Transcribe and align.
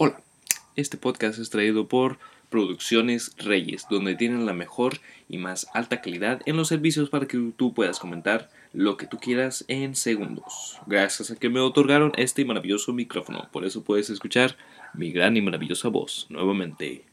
Hola, 0.00 0.22
este 0.76 0.96
podcast 0.96 1.40
es 1.40 1.50
traído 1.50 1.88
por 1.88 2.20
Producciones 2.50 3.34
Reyes, 3.36 3.84
donde 3.90 4.14
tienen 4.14 4.46
la 4.46 4.52
mejor 4.52 4.98
y 5.28 5.38
más 5.38 5.66
alta 5.74 6.00
calidad 6.00 6.40
en 6.46 6.56
los 6.56 6.68
servicios 6.68 7.10
para 7.10 7.26
que 7.26 7.50
tú 7.56 7.74
puedas 7.74 7.98
comentar 7.98 8.48
lo 8.72 8.96
que 8.96 9.08
tú 9.08 9.18
quieras 9.18 9.64
en 9.66 9.96
segundos. 9.96 10.78
Gracias 10.86 11.32
a 11.32 11.34
que 11.34 11.48
me 11.48 11.58
otorgaron 11.58 12.12
este 12.16 12.44
maravilloso 12.44 12.92
micrófono, 12.92 13.48
por 13.50 13.64
eso 13.64 13.82
puedes 13.82 14.08
escuchar 14.08 14.56
mi 14.94 15.10
gran 15.10 15.36
y 15.36 15.42
maravillosa 15.42 15.88
voz 15.88 16.28
nuevamente. 16.28 17.04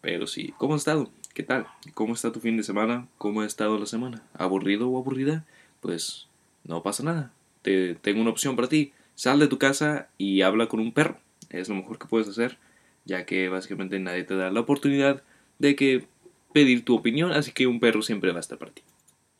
Pero 0.00 0.28
sí, 0.28 0.54
¿cómo 0.56 0.76
has 0.76 0.82
estado? 0.82 1.10
¿Qué 1.34 1.42
tal? 1.42 1.66
¿Cómo 1.94 2.14
está 2.14 2.30
tu 2.30 2.38
fin 2.38 2.56
de 2.56 2.62
semana? 2.62 3.08
¿Cómo 3.18 3.40
ha 3.40 3.46
estado 3.46 3.76
la 3.76 3.86
semana? 3.86 4.22
¿Aburrido 4.34 4.88
o 4.88 4.98
aburrida? 4.98 5.44
Pues 5.80 6.28
no 6.62 6.84
pasa 6.84 7.02
nada. 7.02 7.32
Te 7.62 7.96
tengo 7.96 8.20
una 8.20 8.30
opción 8.30 8.54
para 8.54 8.68
ti. 8.68 8.92
Sal 9.16 9.40
de 9.40 9.48
tu 9.48 9.58
casa 9.58 10.06
y 10.16 10.42
habla 10.42 10.68
con 10.68 10.78
un 10.78 10.92
perro 10.92 11.18
es 11.50 11.68
lo 11.68 11.74
mejor 11.74 11.98
que 11.98 12.06
puedes 12.06 12.28
hacer, 12.28 12.58
ya 13.04 13.26
que 13.26 13.48
básicamente 13.48 13.98
nadie 13.98 14.24
te 14.24 14.36
da 14.36 14.50
la 14.50 14.60
oportunidad 14.60 15.22
de 15.58 15.76
que 15.76 16.06
pedir 16.52 16.84
tu 16.84 16.96
opinión, 16.96 17.32
así 17.32 17.52
que 17.52 17.66
un 17.66 17.80
perro 17.80 18.02
siempre 18.02 18.32
va 18.32 18.38
a 18.38 18.40
estar 18.40 18.58
para 18.58 18.72
ti. 18.72 18.82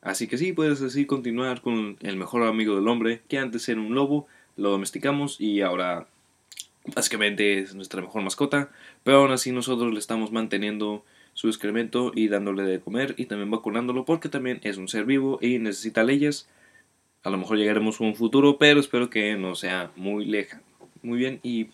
Así 0.03 0.27
que 0.27 0.39
sí, 0.39 0.53
puedes 0.53 0.81
así 0.83 1.05
continuar 1.05 1.61
con 1.61 1.97
el 2.01 2.17
mejor 2.17 2.43
amigo 2.45 2.75
del 2.75 2.89
hombre, 2.89 3.20
que 3.29 3.39
antes 3.39 3.69
era 3.69 3.81
un 3.81 3.95
lobo, 3.95 4.27
lo 4.57 4.70
domesticamos 4.70 5.41
y 5.41 5.61
ahora 5.61 6.07
básicamente 6.95 7.59
es 7.59 7.75
nuestra 7.75 8.01
mejor 8.01 8.23
mascota, 8.23 8.70
pero 9.05 9.19
aún 9.19 9.33
así 9.33 9.53
nosotros 9.53 9.92
le 9.92 9.98
estamos 9.98 10.33
manteniendo 10.33 11.05
su 11.34 11.48
excremento 11.48 12.12
y 12.15 12.29
dándole 12.29 12.62
de 12.62 12.81
comer 12.81 13.15
y 13.17 13.27
también 13.27 13.51
vacunándolo 13.51 14.05
porque 14.05 14.29
también 14.29 14.61
es 14.65 14.79
un 14.79 14.89
ser 14.89 15.05
vivo 15.05 15.39
y 15.41 15.59
necesita 15.59 16.03
leyes. 16.03 16.48
A 17.23 17.31
lo 17.31 17.37
mejor 17.37 17.59
llegaremos 17.59 18.01
a 18.01 18.05
un 18.05 18.15
futuro, 18.15 18.56
pero 18.59 18.81
espero 18.81 19.11
que 19.11 19.37
no 19.37 19.55
sea 19.55 19.91
muy 19.97 20.25
lejano. 20.25 20.62
Muy 21.03 21.19
bien, 21.19 21.41
y 21.42 21.69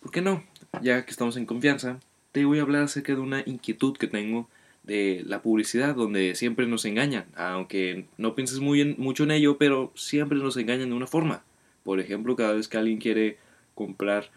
¿Por 0.00 0.10
qué 0.10 0.22
no? 0.22 0.42
Ya 0.80 1.04
que 1.04 1.10
estamos 1.10 1.36
en 1.36 1.44
confianza, 1.44 2.00
te 2.32 2.44
voy 2.46 2.58
a 2.58 2.62
hablar 2.62 2.84
acerca 2.84 3.14
de 3.14 3.20
una 3.20 3.42
inquietud 3.44 3.96
que 3.96 4.06
tengo 4.06 4.48
de 4.82 5.22
la 5.26 5.42
publicidad, 5.42 5.94
donde 5.94 6.34
siempre 6.34 6.66
nos 6.66 6.86
engañan, 6.86 7.26
aunque 7.36 8.06
no 8.16 8.34
pienses 8.34 8.60
muy 8.60 8.94
mucho 8.96 9.24
en 9.24 9.30
ello, 9.30 9.58
pero 9.58 9.92
siempre 9.94 10.38
nos 10.38 10.56
engañan 10.56 10.88
de 10.88 10.94
una 10.94 11.06
forma. 11.06 11.44
Por 11.84 12.00
ejemplo, 12.00 12.34
cada 12.34 12.54
vez 12.54 12.66
que 12.66 12.78
alguien 12.78 12.98
quiere 12.98 13.36
comprar 13.74 14.30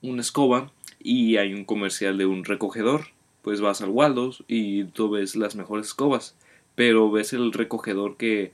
una 0.00 0.22
escoba 0.22 0.72
y 0.98 1.36
hay 1.36 1.52
un 1.52 1.64
comercial 1.64 2.16
de 2.16 2.24
un 2.24 2.44
recogedor, 2.44 3.08
pues 3.42 3.60
vas 3.60 3.82
al 3.82 3.90
Waldos 3.90 4.42
y 4.48 4.84
tú 4.84 5.10
ves 5.10 5.36
las 5.36 5.54
mejores 5.54 5.88
escobas, 5.88 6.34
pero 6.76 7.10
ves 7.10 7.34
el 7.34 7.52
recogedor 7.52 8.16
que 8.16 8.52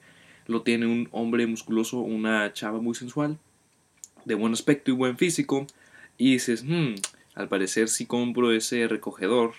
lo 0.49 0.63
tiene 0.63 0.87
un 0.87 1.09
hombre 1.13 1.47
musculoso, 1.47 2.01
una 2.01 2.53
chava 2.53 2.81
muy 2.81 2.97
sensual, 2.97 3.39
de 4.25 4.35
buen 4.35 4.53
aspecto 4.53 4.91
y 4.91 4.95
buen 4.95 5.17
físico, 5.17 5.67
y 6.21 6.33
dices, 6.33 6.65
hmm, 6.65 6.97
al 7.35 7.49
parecer 7.49 7.89
si 7.89 8.05
compro 8.05 8.53
ese 8.53 8.87
recogedor, 8.89 9.55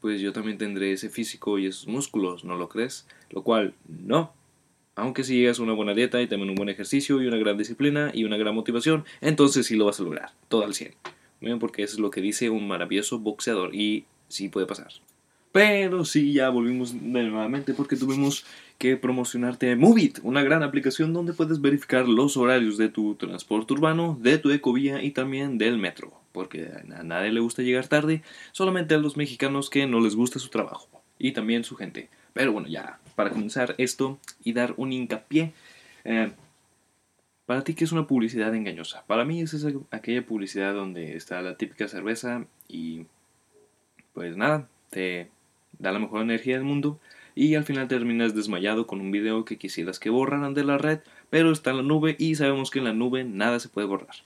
pues 0.00 0.20
yo 0.20 0.32
también 0.32 0.58
tendré 0.58 0.92
ese 0.92 1.08
físico 1.08 1.60
y 1.60 1.66
esos 1.66 1.86
músculos, 1.86 2.44
¿no 2.44 2.56
lo 2.56 2.68
crees? 2.68 3.06
Lo 3.30 3.44
cual, 3.44 3.72
no. 3.86 4.34
Aunque 4.96 5.22
si 5.22 5.36
llegas 5.36 5.60
a 5.60 5.62
una 5.62 5.74
buena 5.74 5.94
dieta 5.94 6.20
y 6.20 6.26
también 6.26 6.50
un 6.50 6.56
buen 6.56 6.68
ejercicio 6.68 7.22
y 7.22 7.28
una 7.28 7.36
gran 7.36 7.56
disciplina 7.56 8.10
y 8.12 8.24
una 8.24 8.36
gran 8.36 8.52
motivación, 8.52 9.04
entonces 9.20 9.64
sí 9.64 9.76
lo 9.76 9.86
vas 9.86 10.00
a 10.00 10.02
lograr, 10.02 10.32
todo 10.48 10.64
al 10.64 10.74
100. 10.74 10.92
Bien, 11.40 11.60
porque 11.60 11.84
eso 11.84 11.94
es 11.94 12.00
lo 12.00 12.10
que 12.10 12.20
dice 12.20 12.50
un 12.50 12.66
maravilloso 12.66 13.20
boxeador 13.20 13.72
y 13.72 14.04
sí 14.26 14.48
puede 14.48 14.66
pasar. 14.66 14.88
Pero 15.52 16.06
sí, 16.06 16.32
ya 16.32 16.48
volvimos 16.48 16.94
nuevamente 16.94 17.74
porque 17.74 17.96
tuvimos 17.96 18.46
que 18.78 18.96
promocionarte 18.96 19.76
Movit, 19.76 20.18
una 20.22 20.42
gran 20.42 20.62
aplicación 20.62 21.12
donde 21.12 21.34
puedes 21.34 21.60
verificar 21.60 22.08
los 22.08 22.38
horarios 22.38 22.78
de 22.78 22.88
tu 22.88 23.14
transporte 23.16 23.74
urbano, 23.74 24.18
de 24.20 24.38
tu 24.38 24.50
ecovía 24.50 25.02
y 25.02 25.10
también 25.10 25.58
del 25.58 25.78
metro. 25.78 26.12
Porque 26.32 26.70
a 26.96 27.02
nadie 27.02 27.30
le 27.30 27.40
gusta 27.40 27.62
llegar 27.62 27.86
tarde, 27.86 28.22
solamente 28.52 28.94
a 28.94 28.98
los 28.98 29.18
mexicanos 29.18 29.68
que 29.68 29.86
no 29.86 30.00
les 30.00 30.16
gusta 30.16 30.38
su 30.38 30.48
trabajo 30.48 30.88
y 31.18 31.32
también 31.32 31.64
su 31.64 31.76
gente. 31.76 32.08
Pero 32.32 32.52
bueno, 32.52 32.66
ya 32.68 32.98
para 33.14 33.30
comenzar 33.30 33.74
esto 33.76 34.18
y 34.42 34.54
dar 34.54 34.72
un 34.78 34.92
hincapié, 34.92 35.52
eh, 36.04 36.32
para 37.44 37.62
ti, 37.62 37.74
¿qué 37.74 37.84
es 37.84 37.92
una 37.92 38.06
publicidad 38.06 38.54
engañosa? 38.54 39.04
Para 39.06 39.26
mí 39.26 39.42
es 39.42 39.52
esa, 39.52 39.68
aquella 39.90 40.24
publicidad 40.24 40.72
donde 40.72 41.16
está 41.16 41.42
la 41.42 41.56
típica 41.58 41.86
cerveza 41.88 42.46
y 42.66 43.04
pues 44.14 44.36
nada, 44.36 44.68
te 44.90 45.30
da 45.78 45.92
la 45.92 45.98
mejor 45.98 46.22
energía 46.22 46.54
del 46.54 46.64
mundo 46.64 46.98
y 47.34 47.54
al 47.54 47.64
final 47.64 47.88
terminas 47.88 48.34
desmayado 48.34 48.86
con 48.86 49.00
un 49.00 49.10
video 49.10 49.44
que 49.44 49.58
quisieras 49.58 49.98
que 49.98 50.10
borraran 50.10 50.54
de 50.54 50.64
la 50.64 50.78
red, 50.78 51.00
pero 51.30 51.50
está 51.50 51.70
en 51.70 51.78
la 51.78 51.82
nube 51.82 52.16
y 52.18 52.34
sabemos 52.34 52.70
que 52.70 52.78
en 52.78 52.84
la 52.84 52.92
nube 52.92 53.24
nada 53.24 53.58
se 53.60 53.68
puede 53.68 53.86
borrar. 53.86 54.16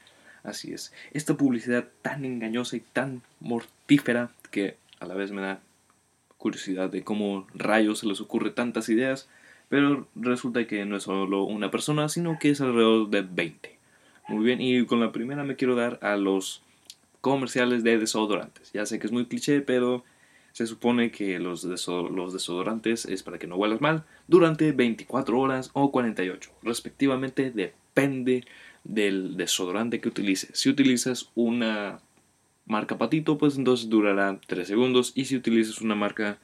Así 0.42 0.72
es, 0.72 0.92
esta 1.12 1.36
publicidad 1.36 1.88
tan 2.02 2.24
engañosa 2.24 2.76
y 2.76 2.80
tan 2.80 3.22
mortífera 3.40 4.30
que 4.50 4.76
a 5.00 5.06
la 5.06 5.14
vez 5.14 5.32
me 5.32 5.42
da 5.42 5.60
curiosidad 6.38 6.90
de 6.90 7.02
cómo 7.02 7.46
rayos 7.54 8.00
se 8.00 8.06
les 8.06 8.20
ocurre 8.20 8.50
tantas 8.50 8.88
ideas, 8.88 9.28
pero 9.68 10.06
resulta 10.14 10.66
que 10.66 10.84
no 10.84 10.96
es 10.96 11.04
solo 11.04 11.42
una 11.44 11.70
persona, 11.70 12.08
sino 12.08 12.38
que 12.38 12.50
es 12.50 12.60
alrededor 12.60 13.10
de 13.10 13.22
20. 13.22 13.76
Muy 14.28 14.44
bien, 14.44 14.60
y 14.60 14.84
con 14.86 15.00
la 15.00 15.12
primera 15.12 15.44
me 15.44 15.56
quiero 15.56 15.74
dar 15.74 15.98
a 16.02 16.16
los 16.16 16.62
comerciales 17.20 17.82
de 17.82 17.98
desodorantes. 17.98 18.72
Ya 18.72 18.86
sé 18.86 18.98
que 18.98 19.06
es 19.06 19.12
muy 19.12 19.26
cliché, 19.26 19.60
pero 19.60 20.04
se 20.56 20.66
supone 20.66 21.10
que 21.10 21.38
los, 21.38 21.64
los 21.64 22.32
desodorantes 22.32 23.04
es 23.04 23.22
para 23.22 23.38
que 23.38 23.46
no 23.46 23.56
huelas 23.56 23.82
mal 23.82 24.04
durante 24.26 24.72
24 24.72 25.38
horas 25.38 25.68
o 25.74 25.92
48, 25.92 26.50
respectivamente, 26.62 27.50
depende 27.50 28.42
del 28.82 29.36
desodorante 29.36 30.00
que 30.00 30.08
utilices. 30.08 30.58
Si 30.58 30.70
utilizas 30.70 31.30
una 31.34 32.00
marca 32.64 32.96
patito, 32.96 33.36
pues 33.36 33.58
entonces 33.58 33.90
durará 33.90 34.40
3 34.46 34.66
segundos. 34.66 35.12
Y 35.14 35.26
si 35.26 35.36
utilizas 35.36 35.82
una 35.82 35.94
marca, 35.94 36.38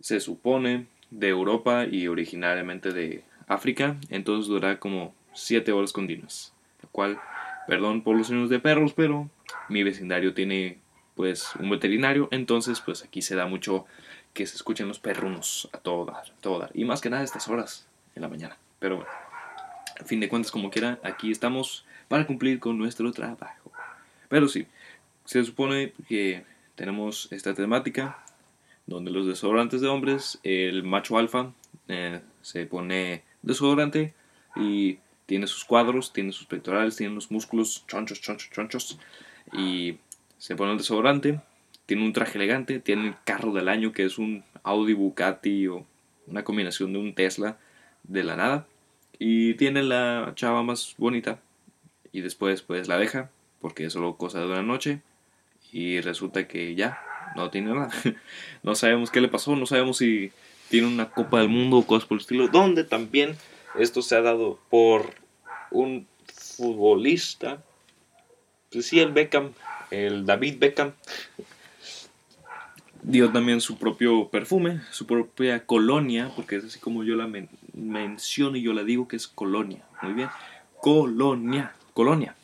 se 0.00 0.20
supone, 0.20 0.84
de 1.10 1.28
Europa 1.28 1.86
y 1.90 2.08
originariamente 2.08 2.92
de 2.92 3.24
África, 3.46 3.96
entonces 4.10 4.46
durará 4.46 4.78
como 4.78 5.14
7 5.32 5.72
horas 5.72 5.94
continuas. 5.94 6.52
Lo 6.82 6.90
cual, 6.90 7.18
perdón 7.66 8.02
por 8.02 8.14
los 8.14 8.26
sonidos 8.26 8.50
de 8.50 8.60
perros, 8.60 8.92
pero 8.92 9.30
mi 9.70 9.84
vecindario 9.84 10.34
tiene 10.34 10.84
pues 11.16 11.56
un 11.58 11.70
veterinario, 11.70 12.28
entonces 12.30 12.80
pues 12.80 13.02
aquí 13.02 13.22
se 13.22 13.34
da 13.34 13.46
mucho 13.46 13.86
que 14.34 14.46
se 14.46 14.54
escuchen 14.54 14.86
los 14.86 14.98
perrunos 14.98 15.68
a 15.72 15.78
todo 15.78 16.04
dar, 16.04 16.24
todo 16.40 16.60
dar. 16.60 16.70
Y 16.74 16.84
más 16.84 17.00
que 17.00 17.10
nada 17.10 17.24
estas 17.24 17.48
horas 17.48 17.88
en 18.14 18.22
la 18.22 18.28
mañana. 18.28 18.56
Pero 18.78 18.96
bueno, 18.96 19.10
a 19.98 20.04
fin 20.04 20.20
de 20.20 20.28
cuentas 20.28 20.52
como 20.52 20.70
quiera, 20.70 21.00
aquí 21.02 21.30
estamos 21.30 21.86
para 22.08 22.26
cumplir 22.26 22.60
con 22.60 22.76
nuestro 22.78 23.10
trabajo. 23.12 23.72
Pero 24.28 24.46
sí, 24.46 24.66
se 25.24 25.42
supone 25.42 25.94
que 26.06 26.44
tenemos 26.74 27.28
esta 27.32 27.54
temática 27.54 28.18
donde 28.86 29.10
los 29.10 29.26
desodorantes 29.26 29.80
de 29.80 29.88
hombres, 29.88 30.38
el 30.42 30.82
macho 30.84 31.18
alfa 31.18 31.52
eh, 31.88 32.20
se 32.42 32.66
pone 32.66 33.24
desodorante 33.42 34.14
y 34.54 34.98
tiene 35.26 35.46
sus 35.46 35.64
cuadros, 35.64 36.12
tiene 36.12 36.32
sus 36.32 36.46
pectorales, 36.46 36.96
tiene 36.96 37.14
los 37.14 37.30
músculos 37.30 37.84
chonchos, 37.88 38.20
chonchos, 38.20 38.50
chonchos 38.50 38.98
y 39.52 39.98
se 40.38 40.56
pone 40.56 40.72
el 40.72 40.78
desodorante, 40.78 41.40
tiene 41.86 42.04
un 42.04 42.12
traje 42.12 42.38
elegante, 42.38 42.80
tiene 42.80 43.08
el 43.08 43.14
carro 43.24 43.52
del 43.52 43.68
año 43.68 43.92
que 43.92 44.04
es 44.04 44.18
un 44.18 44.44
Audi 44.62 44.92
Bugatti 44.92 45.68
o 45.68 45.86
una 46.26 46.44
combinación 46.44 46.92
de 46.92 46.98
un 46.98 47.14
Tesla 47.14 47.58
de 48.02 48.24
la 48.24 48.36
nada 48.36 48.66
y 49.18 49.54
tiene 49.54 49.82
la 49.82 50.32
chava 50.34 50.62
más 50.62 50.94
bonita 50.98 51.38
y 52.12 52.20
después 52.20 52.62
pues 52.62 52.88
la 52.88 52.98
deja 52.98 53.30
porque 53.60 53.86
es 53.86 53.92
solo 53.92 54.16
cosa 54.16 54.40
de 54.40 54.46
una 54.46 54.62
noche 54.62 55.00
y 55.72 56.00
resulta 56.00 56.46
que 56.48 56.74
ya 56.74 57.00
no 57.34 57.50
tiene 57.50 57.74
nada. 57.74 57.90
no 58.62 58.74
sabemos 58.74 59.10
qué 59.10 59.20
le 59.20 59.28
pasó, 59.28 59.56
no 59.56 59.66
sabemos 59.66 59.98
si 59.98 60.32
tiene 60.68 60.88
una 60.88 61.10
Copa 61.10 61.40
del 61.40 61.48
Mundo 61.48 61.78
o 61.78 61.86
cosas 61.86 62.08
por 62.08 62.16
el 62.16 62.22
estilo, 62.22 62.48
donde 62.48 62.84
también 62.84 63.36
esto 63.78 64.02
se 64.02 64.16
ha 64.16 64.22
dado 64.22 64.58
por 64.70 65.14
un 65.70 66.06
futbolista, 66.32 67.62
pues 68.76 68.88
sí, 68.88 69.00
el 69.00 69.10
Beckham, 69.10 69.52
el 69.90 70.26
David 70.26 70.58
Beckham 70.58 70.92
dio 73.02 73.32
también 73.32 73.62
su 73.62 73.78
propio 73.78 74.28
perfume, 74.28 74.82
su 74.90 75.06
propia 75.06 75.64
colonia, 75.64 76.30
porque 76.36 76.56
es 76.56 76.64
así 76.64 76.78
como 76.78 77.02
yo 77.02 77.16
la 77.16 77.26
menciono 77.72 78.58
y 78.58 78.62
yo 78.62 78.74
la 78.74 78.84
digo 78.84 79.08
que 79.08 79.16
es 79.16 79.28
colonia. 79.28 79.82
Muy 80.02 80.12
bien. 80.12 80.28
Colonia, 80.78 81.72
colonia. 81.94 82.34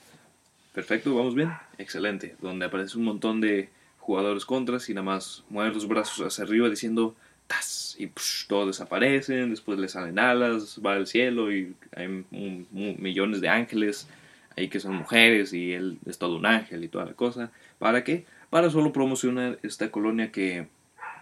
Perfecto, 0.72 1.14
vamos 1.14 1.34
bien. 1.34 1.52
Excelente. 1.76 2.34
Donde 2.40 2.64
aparece 2.64 2.96
un 2.96 3.04
montón 3.04 3.42
de 3.42 3.68
jugadores 3.98 4.46
contras 4.46 4.88
y 4.88 4.94
nada 4.94 5.04
más 5.04 5.44
mueven 5.50 5.74
los 5.74 5.86
brazos 5.86 6.26
hacia 6.26 6.44
arriba 6.44 6.70
diciendo 6.70 7.14
¡tas! 7.46 7.94
Y 7.98 8.10
todos 8.48 8.68
desaparecen, 8.68 9.50
después 9.50 9.78
le 9.78 9.88
salen 9.88 10.18
alas, 10.18 10.80
va 10.84 10.94
al 10.94 11.06
cielo 11.06 11.52
y 11.52 11.74
hay 11.94 12.24
millones 12.70 13.42
de 13.42 13.50
ángeles 13.50 14.08
ahí 14.56 14.68
que 14.68 14.80
son 14.80 14.94
mujeres 14.94 15.52
y 15.52 15.72
él 15.72 15.98
es 16.06 16.18
todo 16.18 16.36
un 16.36 16.46
ángel 16.46 16.84
y 16.84 16.88
toda 16.88 17.04
la 17.04 17.14
cosa. 17.14 17.50
¿Para 17.78 18.04
qué? 18.04 18.26
Para 18.50 18.70
solo 18.70 18.92
promocionar 18.92 19.58
esta 19.62 19.90
colonia 19.90 20.32
que 20.32 20.66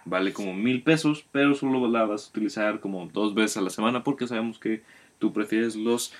vale 0.04 0.32
como 0.32 0.54
mil 0.54 0.82
pesos, 0.82 1.24
pero 1.32 1.54
solo 1.54 1.86
la 1.88 2.04
vas 2.04 2.26
a 2.26 2.30
utilizar 2.30 2.80
como 2.80 3.06
dos 3.06 3.34
veces 3.34 3.56
a 3.56 3.60
la 3.62 3.70
semana 3.70 4.04
porque 4.04 4.26
sabemos 4.26 4.58
que 4.58 4.82
tú 5.18 5.32
prefieres 5.32 5.76
los 5.76 6.12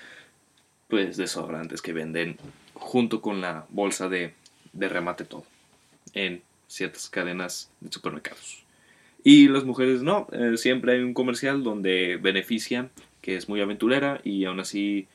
pues 0.88 1.16
desodorantes 1.16 1.82
que 1.82 1.92
venden 1.92 2.36
junto 2.74 3.20
con 3.20 3.40
la 3.40 3.66
bolsa 3.70 4.08
de 4.08 4.34
de 4.72 4.88
remate 4.88 5.24
todo 5.24 5.44
en 6.14 6.42
ciertas 6.66 7.08
cadenas 7.08 7.70
de 7.80 7.92
supermercados. 7.92 8.64
Y 9.22 9.48
las 9.48 9.64
mujeres 9.64 10.02
no, 10.02 10.28
eh, 10.32 10.56
siempre 10.56 10.92
hay 10.92 11.00
un 11.00 11.14
comercial 11.14 11.62
donde 11.62 12.16
benefician, 12.16 12.90
que 13.20 13.36
es 13.36 13.48
muy 13.48 13.60
aventurera 13.60 14.20
y 14.24 14.44
aún 14.44 14.60
así 14.60 15.08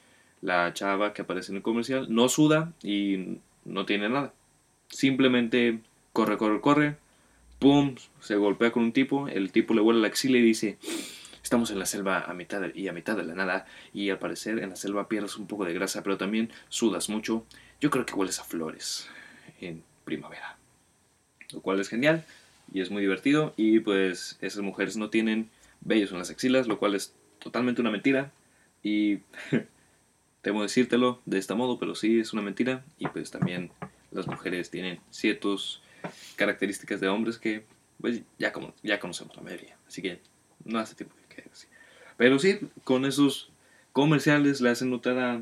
la 0.46 0.72
chava 0.74 1.14
que 1.14 1.24
aparece 1.24 1.52
en 1.52 1.58
el 1.58 1.64
comercial 1.64 2.06
no 2.10 2.30
suda 2.30 2.72
y 2.84 3.40
no 3.66 3.86
tiene 3.86 4.10
nada. 4.10 4.32
Simplemente 4.90 5.80
corre, 6.14 6.38
corre, 6.38 6.62
corre, 6.62 6.98
pum, 7.58 7.96
se 8.20 8.36
golpea 8.36 8.72
con 8.72 8.84
un 8.84 8.94
tipo, 8.94 9.28
el 9.28 9.52
tipo 9.52 9.74
le 9.74 9.82
vuela 9.82 10.00
la 10.00 10.08
axila 10.08 10.38
y 10.38 10.44
dice, 10.44 10.78
estamos 11.42 11.72
en 11.72 11.80
la 11.80 11.88
selva 11.88 12.22
a 12.22 12.34
mitad 12.36 12.62
y 12.76 12.88
a 12.88 12.94
mitad 12.94 13.18
de 13.18 13.24
la 13.24 13.34
nada 13.34 13.66
y 13.92 14.12
al 14.12 14.20
parecer 14.20 14.60
en 14.60 14.70
la 14.70 14.76
selva 14.76 15.10
pierdes 15.10 15.36
un 15.38 15.48
poco 15.48 15.66
de 15.66 15.74
grasa, 15.74 16.04
pero 16.04 16.18
también 16.18 16.52
sudas 16.70 17.10
mucho. 17.10 17.44
Yo 17.82 17.90
creo 17.90 18.06
que 18.06 18.14
hueles 18.14 18.40
a 18.40 18.44
flores 18.44 19.10
en 19.60 19.84
primavera. 20.04 20.58
Lo 21.52 21.62
cual 21.62 21.80
es 21.80 21.90
genial 21.90 22.24
y 22.72 22.82
es 22.82 22.92
muy 22.92 23.02
divertido 23.02 23.56
y 23.58 23.80
pues 23.80 24.38
esas 24.42 24.62
mujeres 24.62 24.96
no 24.96 25.10
tienen 25.10 25.50
vellos 25.82 26.12
en 26.12 26.20
las 26.20 26.30
axilas, 26.30 26.68
lo 26.68 26.78
cual 26.78 26.94
es 26.94 27.16
totalmente 27.40 27.82
una 27.82 27.90
mentira 27.90 28.32
y 28.84 29.20
temo 30.46 30.62
decírtelo 30.62 31.20
de 31.26 31.40
este 31.40 31.56
modo, 31.56 31.80
pero 31.80 31.96
sí 31.96 32.20
es 32.20 32.32
una 32.32 32.44
mentira 32.44 32.86
y 33.00 33.08
pues 33.08 33.32
también 33.32 33.72
las 34.12 34.28
mujeres 34.28 34.70
tienen 34.70 35.00
ciertas 35.10 35.82
características 36.36 37.02
de 37.02 37.08
hombres 37.08 37.40
que 37.40 37.66
pues 38.00 38.22
ya, 38.38 38.54
como, 38.54 38.72
ya 38.84 39.00
conocemos 39.00 39.36
la 39.36 39.42
mayoría, 39.42 39.76
así 39.88 40.04
que 40.04 40.20
no 40.64 40.78
hace 40.78 40.94
tiempo 40.94 41.16
que 41.30 41.46
así. 41.52 41.66
Pero 42.16 42.38
sí, 42.38 42.60
con 42.84 43.06
esos 43.06 43.50
comerciales 43.92 44.62
le 44.62 44.70
hacen 44.70 44.92
notar 44.92 45.18
a 45.18 45.42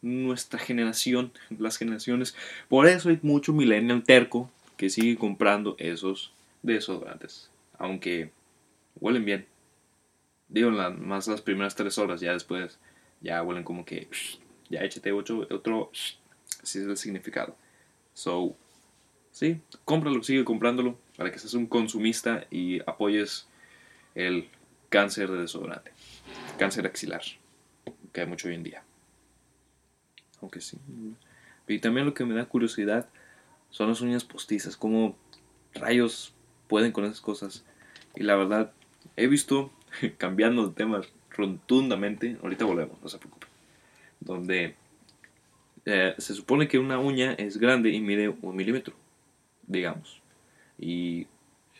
nuestra 0.00 0.58
generación, 0.58 1.30
las 1.58 1.76
generaciones, 1.76 2.34
por 2.70 2.86
eso 2.86 3.10
hay 3.10 3.18
mucho 3.20 3.52
millennial 3.52 4.04
terco 4.04 4.50
que 4.78 4.88
sigue 4.88 5.18
comprando 5.18 5.76
esos 5.78 6.32
desodorantes, 6.62 7.50
aunque 7.76 8.30
huelen 8.98 9.26
bien. 9.26 9.46
Digo, 10.48 10.70
más 10.70 11.28
las 11.28 11.42
primeras 11.42 11.74
tres 11.74 11.98
horas, 11.98 12.22
ya 12.22 12.32
después 12.32 12.78
ya 13.24 13.42
huelen 13.42 13.64
como 13.64 13.84
que 13.84 14.08
ya 14.68 14.84
échate 14.84 15.10
otro, 15.10 15.46
otro 15.50 15.90
así 16.62 16.78
es 16.78 16.84
el 16.84 16.96
significado. 16.96 17.56
So, 18.12 18.54
sí, 19.32 19.60
cómpralo, 19.84 20.22
sigue 20.22 20.44
comprándolo 20.44 20.98
para 21.16 21.32
que 21.32 21.38
seas 21.38 21.54
un 21.54 21.66
consumista 21.66 22.46
y 22.50 22.80
apoyes 22.80 23.48
el 24.14 24.48
cáncer 24.90 25.30
de 25.30 25.38
desodorante, 25.38 25.90
cáncer 26.58 26.86
axilar, 26.86 27.22
que 28.12 28.20
hay 28.20 28.26
mucho 28.26 28.48
hoy 28.48 28.54
en 28.54 28.62
día. 28.62 28.84
Aunque 30.40 30.60
sí. 30.60 30.78
Y 31.66 31.78
también 31.78 32.06
lo 32.06 32.14
que 32.14 32.26
me 32.26 32.34
da 32.34 32.44
curiosidad 32.44 33.08
son 33.70 33.88
las 33.88 34.02
uñas 34.02 34.24
postizas, 34.24 34.76
cómo 34.76 35.16
rayos 35.72 36.34
pueden 36.68 36.92
con 36.92 37.04
esas 37.06 37.22
cosas. 37.22 37.64
Y 38.14 38.22
la 38.22 38.36
verdad, 38.36 38.72
he 39.16 39.26
visto, 39.26 39.72
cambiando 40.18 40.68
de 40.68 40.74
tema 40.74 41.00
rotundamente, 41.36 42.36
ahorita 42.42 42.64
volvemos, 42.64 43.00
no 43.02 43.08
se 43.08 43.18
preocupen, 43.18 43.48
donde 44.20 44.74
eh, 45.84 46.14
se 46.18 46.34
supone 46.34 46.68
que 46.68 46.78
una 46.78 46.98
uña 46.98 47.32
es 47.34 47.58
grande 47.58 47.90
y 47.90 48.00
mide 48.00 48.28
un 48.28 48.56
milímetro, 48.56 48.94
digamos. 49.66 50.20
Y 50.78 51.26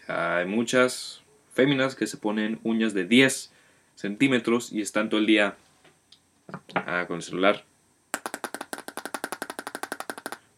hay 0.06 0.46
muchas 0.46 1.22
féminas 1.52 1.94
que 1.94 2.06
se 2.06 2.16
ponen 2.16 2.60
uñas 2.62 2.94
de 2.94 3.04
10 3.04 3.52
centímetros 3.94 4.72
y 4.72 4.80
están 4.80 5.08
todo 5.08 5.20
el 5.20 5.26
día 5.26 5.56
ah, 6.74 7.04
con 7.06 7.16
el 7.16 7.22
celular 7.22 7.64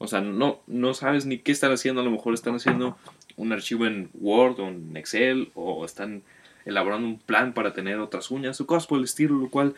o 0.06 0.08
sea, 0.08 0.20
no, 0.20 0.60
no 0.68 0.94
sabes 0.94 1.26
ni 1.26 1.38
qué 1.38 1.50
están 1.50 1.72
haciendo. 1.72 2.00
A 2.00 2.04
lo 2.04 2.12
mejor 2.12 2.32
están 2.32 2.54
haciendo 2.54 2.96
un 3.36 3.52
archivo 3.52 3.86
en 3.86 4.08
Word 4.14 4.60
o 4.60 4.68
en 4.68 4.96
Excel 4.96 5.50
o 5.54 5.84
están 5.84 6.22
elaborando 6.66 7.06
un 7.06 7.18
plan 7.18 7.54
para 7.54 7.72
tener 7.72 7.98
otras 7.98 8.30
uñas 8.30 8.60
o 8.60 8.66
cosas 8.66 8.86
por 8.86 8.98
el 8.98 9.04
estilo, 9.04 9.36
lo 9.36 9.48
cual 9.48 9.74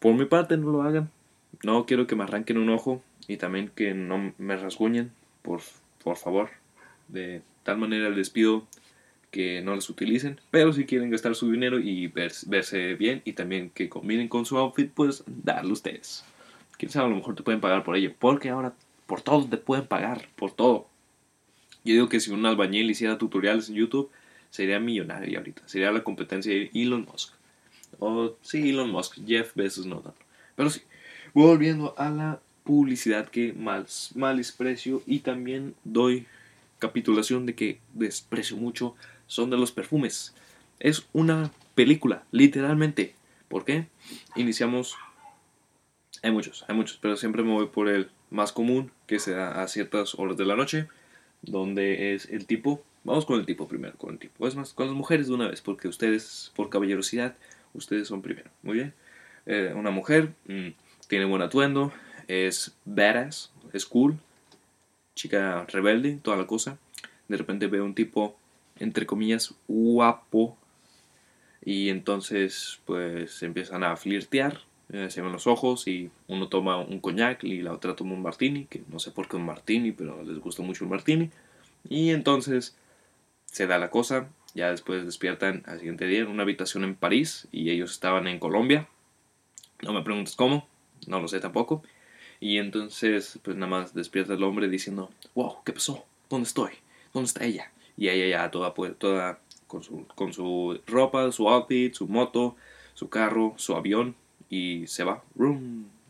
por 0.00 0.14
mi 0.14 0.24
parte 0.24 0.56
no 0.56 0.72
lo 0.72 0.82
hagan. 0.82 1.10
No 1.62 1.86
quiero 1.86 2.06
que 2.06 2.16
me 2.16 2.24
arranquen 2.24 2.58
un 2.58 2.70
ojo 2.70 3.02
y 3.28 3.36
también 3.36 3.70
que 3.74 3.94
no 3.94 4.32
me 4.38 4.56
rasguñen, 4.56 5.12
por, 5.42 5.60
por 6.02 6.16
favor. 6.16 6.50
De 7.08 7.42
tal 7.62 7.78
manera 7.78 8.10
les 8.10 8.30
pido 8.30 8.66
que 9.30 9.60
no 9.60 9.74
las 9.74 9.90
utilicen, 9.90 10.40
pero 10.50 10.72
si 10.72 10.86
quieren 10.86 11.10
gastar 11.10 11.34
su 11.34 11.50
dinero 11.50 11.78
y 11.78 12.08
verse 12.08 12.94
bien 12.94 13.22
y 13.24 13.34
también 13.34 13.70
que 13.70 13.88
combinen 13.88 14.28
con 14.28 14.46
su 14.46 14.56
outfit, 14.56 14.90
pues 14.90 15.22
darlo 15.26 15.74
ustedes. 15.74 16.24
Quién 16.78 16.90
sabe, 16.90 17.06
a 17.06 17.10
lo 17.10 17.16
mejor 17.16 17.34
te 17.34 17.42
pueden 17.42 17.60
pagar 17.60 17.84
por 17.84 17.96
ello, 17.96 18.12
porque 18.18 18.48
ahora 18.48 18.74
por 19.06 19.20
todo 19.20 19.46
te 19.46 19.56
pueden 19.56 19.86
pagar, 19.86 20.28
por 20.36 20.52
todo. 20.52 20.88
Yo 21.84 21.92
digo 21.92 22.08
que 22.08 22.20
si 22.20 22.30
un 22.30 22.44
albañil 22.46 22.90
hiciera 22.90 23.18
tutoriales 23.18 23.68
en 23.68 23.76
YouTube, 23.76 24.10
sería 24.56 24.80
millonario 24.80 25.38
ahorita. 25.38 25.62
Sería 25.66 25.92
la 25.92 26.02
competencia 26.02 26.52
de 26.52 26.70
Elon 26.74 27.06
Musk. 27.10 27.34
O 27.98 28.36
sí, 28.40 28.70
Elon 28.70 28.90
Musk, 28.90 29.18
Jeff 29.26 29.54
Bezos 29.54 29.84
no 29.84 30.00
tanto. 30.00 30.18
Pero 30.56 30.70
sí, 30.70 30.80
volviendo 31.34 31.94
a 31.98 32.08
la 32.10 32.40
publicidad 32.64 33.28
que 33.28 33.52
más 33.52 34.12
mal 34.16 34.38
desprecio 34.38 35.02
y 35.06 35.20
también 35.20 35.74
doy 35.84 36.26
capitulación 36.78 37.46
de 37.46 37.54
que 37.54 37.80
desprecio 37.92 38.56
mucho 38.56 38.96
son 39.26 39.50
de 39.50 39.58
los 39.58 39.72
perfumes. 39.72 40.34
Es 40.80 41.06
una 41.12 41.52
película, 41.74 42.24
literalmente. 42.30 43.14
¿Por 43.48 43.64
qué? 43.64 43.86
Iniciamos... 44.34 44.96
Hay 46.22 46.32
muchos, 46.32 46.64
hay 46.66 46.74
muchos, 46.74 46.96
pero 46.96 47.16
siempre 47.16 47.42
me 47.42 47.52
voy 47.52 47.66
por 47.66 47.88
el 47.88 48.10
más 48.30 48.50
común 48.50 48.90
que 49.06 49.18
se 49.18 49.32
da 49.32 49.62
a 49.62 49.68
ciertas 49.68 50.14
horas 50.14 50.36
de 50.38 50.46
la 50.46 50.56
noche, 50.56 50.88
donde 51.42 52.14
es 52.14 52.26
el 52.30 52.46
tipo, 52.46 52.82
vamos 53.06 53.24
con 53.24 53.40
el 53.40 53.46
tipo 53.46 53.66
primero, 53.66 53.96
con 53.96 54.12
el 54.12 54.18
tipo, 54.18 54.46
es 54.46 54.54
más, 54.54 54.72
con 54.72 54.86
las 54.86 54.94
mujeres 54.94 55.28
de 55.28 55.34
una 55.34 55.48
vez, 55.48 55.60
porque 55.62 55.88
ustedes, 55.88 56.52
por 56.54 56.68
caballerosidad, 56.68 57.36
ustedes 57.72 58.08
son 58.08 58.22
primero, 58.22 58.50
muy 58.62 58.74
bien. 58.74 58.94
Eh, 59.46 59.72
una 59.74 59.90
mujer 59.90 60.34
mm, 60.46 60.68
tiene 61.08 61.24
buen 61.24 61.42
atuendo, 61.42 61.92
es 62.28 62.76
badass, 62.84 63.52
es 63.72 63.86
cool, 63.86 64.16
chica 65.14 65.64
rebelde, 65.68 66.18
toda 66.22 66.36
la 66.36 66.46
cosa. 66.46 66.78
De 67.28 67.36
repente 67.36 67.66
ve 67.66 67.80
un 67.80 67.94
tipo, 67.94 68.36
entre 68.78 69.06
comillas, 69.06 69.54
guapo, 69.68 70.56
y 71.64 71.88
entonces 71.88 72.80
pues 72.84 73.42
empiezan 73.42 73.82
a 73.82 73.96
flirtear 73.96 74.60
eh, 74.92 75.10
se 75.10 75.20
ven 75.20 75.32
los 75.32 75.48
ojos 75.48 75.88
y 75.88 76.10
uno 76.28 76.48
toma 76.48 76.78
un 76.78 77.00
coñac 77.00 77.42
y 77.42 77.60
la 77.60 77.72
otra 77.72 77.96
toma 77.96 78.14
un 78.14 78.22
martini, 78.22 78.66
que 78.66 78.82
no 78.88 79.00
sé 79.00 79.10
por 79.10 79.28
qué 79.28 79.36
un 79.36 79.44
martini, 79.44 79.90
pero 79.92 80.22
les 80.22 80.38
gusta 80.38 80.62
mucho 80.62 80.84
un 80.84 80.90
martini. 80.90 81.30
Y 81.88 82.10
entonces 82.10 82.76
se 83.56 83.66
da 83.66 83.78
la 83.78 83.88
cosa, 83.88 84.28
ya 84.52 84.70
después 84.70 85.06
despiertan 85.06 85.62
al 85.64 85.78
siguiente 85.78 86.06
día 86.06 86.20
en 86.20 86.26
una 86.26 86.42
habitación 86.42 86.84
en 86.84 86.94
París 86.94 87.48
y 87.52 87.70
ellos 87.70 87.90
estaban 87.90 88.26
en 88.26 88.38
Colombia. 88.38 88.86
No 89.80 89.94
me 89.94 90.02
preguntes 90.02 90.36
cómo, 90.36 90.68
no 91.06 91.20
lo 91.20 91.26
sé 91.26 91.40
tampoco. 91.40 91.82
Y 92.38 92.58
entonces 92.58 93.40
pues 93.42 93.56
nada 93.56 93.70
más 93.70 93.94
despierta 93.94 94.34
el 94.34 94.42
hombre 94.42 94.68
diciendo, 94.68 95.10
wow, 95.34 95.64
¿qué 95.64 95.72
pasó? 95.72 96.04
¿Dónde 96.28 96.46
estoy? 96.46 96.72
¿Dónde 97.14 97.28
está 97.28 97.46
ella? 97.46 97.72
Y 97.96 98.10
ella 98.10 98.26
ya 98.28 98.50
toda, 98.50 98.74
pues, 98.74 98.94
toda 98.98 99.38
con, 99.66 99.82
su, 99.82 100.06
con 100.14 100.34
su 100.34 100.78
ropa, 100.86 101.32
su 101.32 101.48
outfit, 101.48 101.94
su 101.94 102.06
moto, 102.08 102.56
su 102.92 103.08
carro, 103.08 103.54
su 103.56 103.74
avión, 103.74 104.16
y 104.50 104.86
se 104.86 105.02
va. 105.02 105.24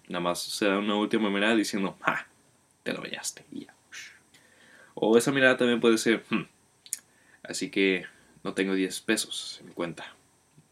Nada 0.09 0.21
más 0.21 0.43
se 0.43 0.67
da 0.67 0.81
una 0.81 0.97
última 0.97 1.31
mirada 1.31 1.55
diciendo, 1.55 1.97
¡ah! 2.03 2.27
Te 2.83 2.93
lo 2.93 3.03
vellaste. 3.03 3.45
Y 3.53 3.67
ya. 3.67 3.75
O 4.97 5.17
esa 5.17 5.31
mirada 5.31 5.57
también 5.57 5.79
puede 5.79 5.97
ser, 5.97 6.25
hmm, 6.29 6.43
así 7.49 7.71
que 7.71 8.05
no 8.45 8.55
tengo 8.55 8.75
10 8.75 9.01
pesos 9.01 9.59
en 9.61 9.69
mi 9.69 9.73
cuenta. 9.73 10.15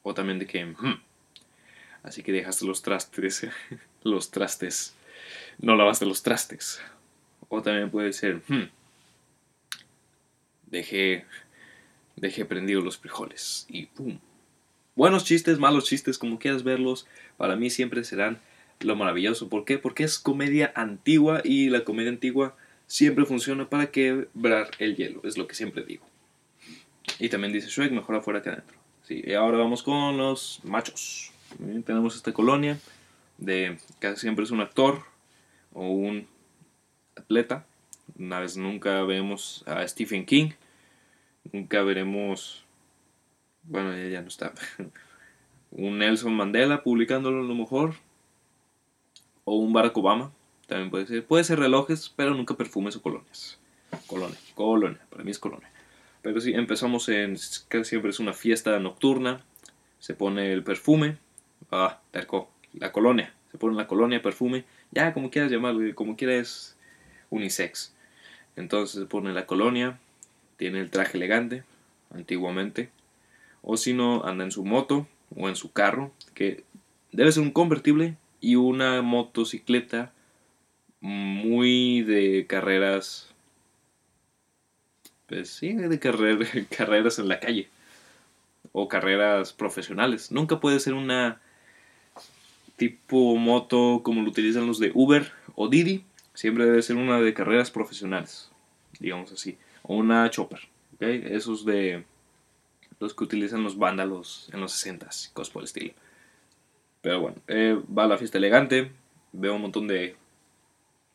O 0.02 0.14
también 0.14 0.38
de 0.38 0.46
que, 0.46 0.64
hmm, 0.64 1.00
así 2.02 2.22
que 2.22 2.32
dejaste 2.32 2.66
los 2.66 2.82
trastes, 2.82 3.46
los 4.02 4.30
trastes, 4.30 4.94
no 5.58 5.76
lavaste 5.76 6.06
los 6.06 6.22
trastes. 6.22 6.80
O 7.48 7.62
también 7.62 7.90
puede 7.90 8.12
ser, 8.12 8.42
hmm, 8.48 8.68
dejé, 10.66 11.24
dejé 12.16 12.44
prendidos 12.44 12.84
los 12.84 12.98
frijoles 12.98 13.66
y 13.68 13.86
¡pum! 13.86 14.18
Buenos 14.96 15.24
chistes, 15.24 15.58
malos 15.58 15.86
chistes, 15.86 16.18
como 16.18 16.38
quieras 16.38 16.62
verlos, 16.62 17.06
para 17.36 17.56
mí 17.56 17.70
siempre 17.70 18.04
serán 18.04 18.40
lo 18.80 18.94
maravilloso. 18.94 19.48
¿Por 19.48 19.64
qué? 19.64 19.78
Porque 19.78 20.04
es 20.04 20.18
comedia 20.20 20.72
antigua 20.76 21.40
y 21.42 21.68
la 21.68 21.82
comedia 21.82 22.10
antigua 22.10 22.56
siempre 22.86 23.24
funciona 23.24 23.68
para 23.68 23.90
quebrar 23.90 24.70
el 24.78 24.94
hielo, 24.94 25.20
es 25.24 25.36
lo 25.36 25.48
que 25.48 25.54
siempre 25.54 25.84
digo. 25.84 26.06
Y 27.18 27.28
también 27.28 27.52
dice 27.52 27.68
Shrek, 27.68 27.92
mejor 27.92 28.16
afuera 28.16 28.42
que 28.42 28.50
adentro. 28.50 28.76
Sí, 29.02 29.22
y 29.24 29.34
ahora 29.34 29.58
vamos 29.58 29.82
con 29.82 30.16
los 30.16 30.60
machos. 30.64 31.32
Tenemos 31.84 32.16
esta 32.16 32.32
colonia 32.32 32.78
de 33.38 33.78
casi 33.98 34.20
siempre 34.20 34.44
es 34.44 34.50
un 34.50 34.60
actor 34.60 35.02
o 35.72 35.88
un 35.88 36.26
atleta. 37.16 37.66
Una 38.18 38.40
vez 38.40 38.56
nunca 38.56 39.02
vemos 39.02 39.62
a 39.66 39.86
Stephen 39.86 40.26
King, 40.26 40.50
nunca 41.52 41.82
veremos 41.82 42.64
bueno, 43.66 43.96
ya, 44.08 44.20
no 44.20 44.28
está. 44.28 44.52
un 45.70 45.98
Nelson 45.98 46.34
Mandela 46.34 46.82
publicándolo 46.82 47.40
a 47.40 47.44
lo 47.44 47.54
mejor. 47.54 47.94
O 49.44 49.56
un 49.56 49.72
Barack 49.72 49.96
Obama, 49.96 50.32
también 50.66 50.90
puede 50.90 51.06
ser. 51.06 51.26
Puede 51.26 51.44
ser 51.44 51.58
relojes, 51.58 52.12
pero 52.14 52.34
nunca 52.34 52.54
perfumes 52.54 52.96
o 52.96 53.02
colonias. 53.02 53.58
Colonia, 54.06 54.38
Colonia, 54.54 55.00
para 55.10 55.24
mí 55.24 55.30
es 55.30 55.38
Colonia. 55.38 55.70
Pero 56.24 56.40
sí, 56.40 56.54
empezamos 56.54 57.10
en, 57.10 57.36
casi 57.68 57.84
siempre 57.84 58.08
es 58.10 58.18
una 58.18 58.32
fiesta 58.32 58.80
nocturna, 58.80 59.44
se 59.98 60.14
pone 60.14 60.54
el 60.54 60.64
perfume, 60.64 61.18
ah, 61.70 62.00
la 62.72 62.92
colonia, 62.92 63.34
se 63.52 63.58
pone 63.58 63.76
la 63.76 63.86
colonia, 63.86 64.22
perfume, 64.22 64.64
ya 64.90 65.12
como 65.12 65.30
quieras 65.30 65.52
llamarlo, 65.52 65.94
como 65.94 66.16
quieras 66.16 66.78
unisex. 67.28 67.94
Entonces 68.56 69.00
se 69.02 69.06
pone 69.06 69.34
la 69.34 69.44
colonia, 69.44 69.98
tiene 70.56 70.80
el 70.80 70.90
traje 70.90 71.18
elegante, 71.18 71.62
antiguamente, 72.10 72.88
o 73.60 73.76
si 73.76 73.92
no, 73.92 74.24
anda 74.24 74.44
en 74.44 74.50
su 74.50 74.64
moto 74.64 75.06
o 75.36 75.50
en 75.50 75.56
su 75.56 75.72
carro, 75.72 76.10
que 76.32 76.64
debe 77.12 77.32
ser 77.32 77.42
un 77.42 77.50
convertible 77.50 78.16
y 78.40 78.56
una 78.56 79.02
motocicleta 79.02 80.14
muy 81.00 82.00
de 82.00 82.46
carreras, 82.48 83.33
pues 85.34 85.50
sí, 85.50 85.72
de 85.72 85.98
carreras 86.70 87.18
en 87.18 87.28
la 87.28 87.40
calle 87.40 87.68
o 88.70 88.86
carreras 88.86 89.52
profesionales. 89.52 90.30
Nunca 90.30 90.60
puede 90.60 90.78
ser 90.78 90.94
una 90.94 91.40
tipo 92.76 93.34
moto 93.36 94.02
como 94.04 94.22
lo 94.22 94.30
utilizan 94.30 94.68
los 94.68 94.78
de 94.78 94.92
Uber 94.94 95.32
o 95.56 95.68
Didi. 95.68 96.04
Siempre 96.34 96.66
debe 96.66 96.82
ser 96.82 96.94
una 96.94 97.20
de 97.20 97.34
carreras 97.34 97.72
profesionales, 97.72 98.48
digamos 99.00 99.32
así. 99.32 99.58
O 99.82 99.96
una 99.96 100.30
chopper. 100.30 100.60
¿okay? 100.94 101.24
Esos 101.26 101.64
de 101.64 102.04
los 103.00 103.12
que 103.12 103.24
utilizan 103.24 103.64
los 103.64 103.76
vándalos 103.76 104.48
en 104.52 104.60
los 104.60 104.70
60 104.70 105.06
cosas 105.32 105.52
por 105.52 105.62
el 105.62 105.64
estilo. 105.64 105.94
Pero 107.02 107.20
bueno, 107.20 107.36
eh, 107.48 107.76
va 107.96 108.04
a 108.04 108.08
la 108.08 108.18
fiesta 108.18 108.38
elegante, 108.38 108.92
veo 109.32 109.56
un 109.56 109.62
montón 109.62 109.88
de 109.88 110.14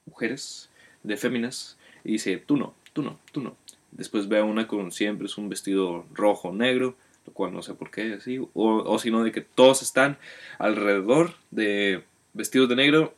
mujeres, 0.06 0.70
de 1.04 1.16
féminas, 1.16 1.78
y 2.04 2.14
dice, 2.14 2.38
tú 2.38 2.58
no, 2.58 2.74
tú 2.92 3.02
no, 3.02 3.18
tú 3.32 3.42
no. 3.42 3.56
Después 3.92 4.28
veo 4.28 4.46
una 4.46 4.68
con 4.68 4.92
siempre 4.92 5.28
es 5.28 5.38
un 5.38 5.50
vestido 5.50 6.06
rojo, 6.14 6.54
negro, 6.54 6.96
lo 7.26 7.34
cual 7.34 7.54
no 7.54 7.62
sé 7.62 7.74
por 7.74 7.92
qué 7.92 8.14
así, 8.14 8.38
o, 8.38 8.50
o 8.54 9.00
sino 9.00 9.24
de 9.24 9.32
que 9.32 9.42
todos 9.42 9.82
están 9.82 10.18
alrededor 10.58 11.34
de 11.52 12.04
vestidos 12.34 12.70
de 12.70 12.76
negro 12.76 13.14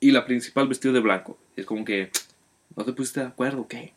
y 0.00 0.10
la 0.10 0.24
principal 0.24 0.68
vestido 0.68 0.92
de 0.94 1.00
blanco. 1.00 1.38
Es 1.56 1.66
como 1.66 1.84
que, 1.84 2.10
¿no 2.76 2.84
te 2.84 2.92
pusiste 2.92 3.20
de 3.20 3.26
acuerdo? 3.26 3.68
¿Qué? 3.68 3.92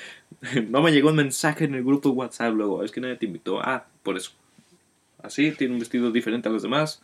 no 0.68 0.82
me 0.82 0.92
llegó 0.92 1.10
un 1.10 1.16
mensaje 1.16 1.64
en 1.64 1.74
el 1.74 1.84
grupo 1.84 2.10
de 2.10 2.16
WhatsApp 2.16 2.54
luego, 2.54 2.82
es 2.82 2.90
que 2.90 3.00
nadie 3.00 3.16
te 3.16 3.26
invitó. 3.26 3.60
Ah, 3.60 3.86
por 4.02 4.16
eso. 4.16 4.32
Así, 5.22 5.52
tiene 5.52 5.74
un 5.74 5.80
vestido 5.80 6.10
diferente 6.10 6.48
a 6.48 6.52
los 6.52 6.62
demás, 6.62 7.02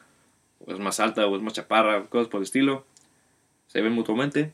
o 0.66 0.72
es 0.72 0.78
más 0.78 1.00
alta, 1.00 1.26
o 1.26 1.36
es 1.36 1.42
más 1.42 1.54
chaparra, 1.54 2.04
cosas 2.04 2.28
por 2.28 2.38
el 2.38 2.44
estilo. 2.44 2.84
Se 3.68 3.80
ven 3.80 3.92
mutuamente. 3.92 4.52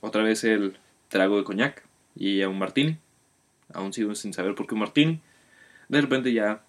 Otra 0.00 0.22
vez 0.22 0.44
el 0.44 0.78
trago 1.08 1.36
de 1.36 1.44
coñac 1.44 1.82
y 2.14 2.38
ya 2.38 2.48
un 2.48 2.58
martini. 2.58 2.98
Aún 3.72 3.92
sigo 3.92 4.14
sin 4.14 4.32
saber 4.32 4.54
por 4.54 4.66
qué 4.66 4.74
un 4.74 4.80
martini. 4.80 5.20
De 5.88 6.00
repente 6.00 6.32
ya 6.32 6.64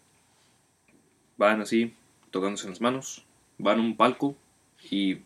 van 1.37 1.61
así, 1.61 1.93
tocándose 2.31 2.69
las 2.69 2.81
manos, 2.81 3.25
van 3.57 3.79
a 3.79 3.81
un 3.81 3.95
palco 3.95 4.35
y 4.89 5.19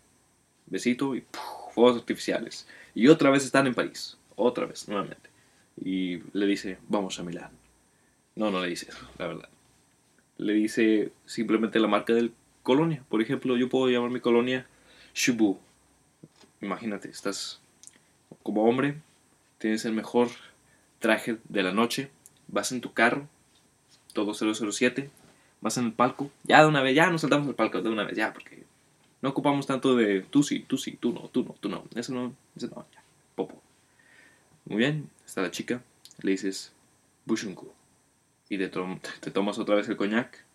besito 0.66 1.16
y 1.16 1.26
fuegos 1.72 1.98
artificiales. 1.98 2.68
Y 2.94 3.08
otra 3.08 3.30
vez 3.30 3.46
están 3.46 3.68
en 3.68 3.74
París, 3.74 4.18
otra 4.36 4.66
vez, 4.66 4.88
nuevamente. 4.88 5.30
Y 5.78 6.20
le 6.34 6.46
dice, 6.46 6.78
vamos 6.88 7.20
a 7.20 7.24
Milán. 7.24 7.52
No, 8.36 8.52
no 8.52 8.62
le 8.62 8.68
dice 8.68 8.90
eso, 8.90 9.08
la 9.18 9.28
verdad. 9.28 9.50
Le 10.38 10.54
dice 10.54 11.12
simplemente 11.26 11.80
la 11.80 11.88
marca 11.88 12.14
del 12.14 12.34
colonia. 12.64 13.04
Por 13.10 13.22
ejemplo, 13.22 13.58
yo 13.58 13.70
puedo 13.70 13.90
llamar 13.90 14.12
mi 14.12 14.20
colonia 14.20 14.68
Shubu. 15.14 15.60
Imagínate, 16.62 17.10
estás 17.10 17.60
como 18.44 18.64
hombre, 18.66 19.02
tienes 19.58 19.86
el 19.86 19.94
mejor 19.94 20.30
traje 21.02 21.40
de 21.50 21.64
la 21.64 21.74
noche, 21.74 22.10
vas 22.48 22.72
en 22.72 22.80
tu 22.80 22.94
carro, 22.94 23.28
todo 24.14 24.34
007, 24.34 25.10
vas 25.60 25.78
en 25.78 25.88
el 25.88 25.92
palco, 25.92 26.32
ya 26.44 26.62
de 26.62 26.68
una 26.68 26.82
vez, 26.82 26.96
ya 26.96 27.10
nos 27.10 27.22
saltamos 27.22 27.50
el 27.50 27.56
palco 27.56 27.82
de 27.82 27.90
una 27.90 28.06
vez, 28.06 28.16
ya, 28.16 28.32
porque 28.32 28.64
no 29.22 29.30
ocupamos 29.30 29.68
tanto 29.68 29.98
de 29.98 30.22
tú 30.22 30.44
sí, 30.44 30.60
tú 30.60 30.78
sí, 30.78 30.98
tú 30.98 31.12
no, 31.12 31.22
tú 31.28 31.44
no, 31.44 31.56
tú 31.60 31.68
no, 31.68 31.84
eso 31.96 32.14
no, 32.14 32.34
eso 32.56 32.68
no, 32.68 32.86
ya, 32.94 33.04
popo. 33.36 33.62
Muy 34.66 34.78
bien, 34.78 35.10
está 35.26 35.42
la 35.42 35.52
chica, 35.52 35.84
le 36.22 36.32
dices 36.32 36.72
Bushunku 37.26 37.74
y 38.48 38.58
te, 38.58 38.70
te 38.70 39.32
tomas 39.32 39.60
otra 39.60 39.76
vez 39.76 39.90
el 39.90 39.98
coñac 39.98 40.46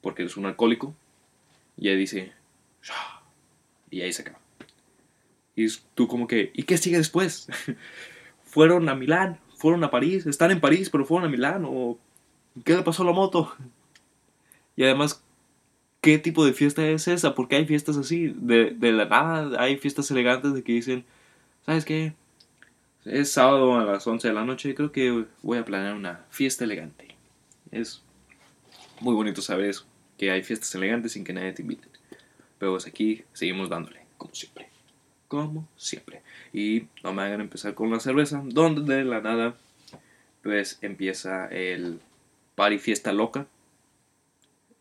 porque 0.00 0.22
eres 0.22 0.36
un 0.36 0.46
alcohólico. 0.46 0.94
Y 1.76 1.88
ella 1.88 1.98
dice 1.98 2.32
y 3.90 4.00
ahí 4.00 4.12
se 4.12 4.22
acaba. 4.22 4.38
Y 5.54 5.68
tú 5.94 6.08
como 6.08 6.26
que, 6.26 6.50
¿y 6.54 6.64
qué 6.64 6.78
sigue 6.78 6.98
después? 6.98 7.48
fueron 8.44 8.88
a 8.88 8.94
Milán, 8.94 9.38
fueron 9.58 9.84
a 9.84 9.90
París, 9.90 10.24
están 10.26 10.50
en 10.50 10.60
París, 10.60 10.88
pero 10.88 11.04
fueron 11.04 11.28
a 11.28 11.30
Milán 11.30 11.64
o 11.66 11.98
¿qué 12.64 12.74
le 12.74 12.82
pasó 12.82 13.02
a 13.02 13.06
la 13.06 13.12
moto? 13.12 13.52
Y 14.76 14.84
además, 14.84 15.22
¿qué 16.00 16.18
tipo 16.18 16.44
de 16.44 16.52
fiesta 16.52 16.86
es 16.86 17.08
esa? 17.08 17.34
Porque 17.34 17.56
hay 17.56 17.66
fiestas 17.66 17.96
así, 17.96 18.32
de, 18.36 18.70
de 18.70 18.92
la 18.92 19.06
nada, 19.06 19.60
hay 19.60 19.76
fiestas 19.76 20.10
elegantes 20.10 20.54
de 20.54 20.62
que 20.62 20.72
dicen, 20.72 21.04
¿sabes 21.66 21.84
qué? 21.84 22.14
Es 23.04 23.32
sábado 23.32 23.76
a 23.76 23.84
las 23.84 24.06
11 24.06 24.28
de 24.28 24.34
la 24.34 24.44
noche, 24.44 24.74
creo 24.74 24.92
que 24.92 25.24
voy 25.42 25.58
a 25.58 25.64
planear 25.64 25.94
una 25.94 26.24
fiesta 26.30 26.64
elegante. 26.64 27.08
Es 27.72 28.02
muy 29.00 29.14
bonito 29.14 29.42
saber 29.42 29.70
eso, 29.70 29.86
que 30.16 30.30
hay 30.30 30.42
fiestas 30.42 30.74
elegantes 30.74 31.12
sin 31.12 31.24
que 31.24 31.32
nadie 31.32 31.52
te 31.52 31.62
invite. 31.62 31.88
Pero 32.58 32.72
pues 32.72 32.86
aquí 32.86 33.24
seguimos 33.32 33.68
dándole, 33.68 34.00
como 34.16 34.34
siempre. 34.34 34.67
Como 35.28 35.68
siempre. 35.76 36.22
Y 36.52 36.86
no 37.04 37.12
me 37.12 37.22
hagan 37.22 37.40
empezar 37.40 37.74
con 37.74 37.90
la 37.90 38.00
cerveza, 38.00 38.42
donde 38.44 38.96
de 38.96 39.04
la 39.04 39.20
nada, 39.20 39.56
pues 40.42 40.78
empieza 40.82 41.46
el 41.48 42.00
party 42.54 42.78
fiesta 42.78 43.12
loca 43.12 43.46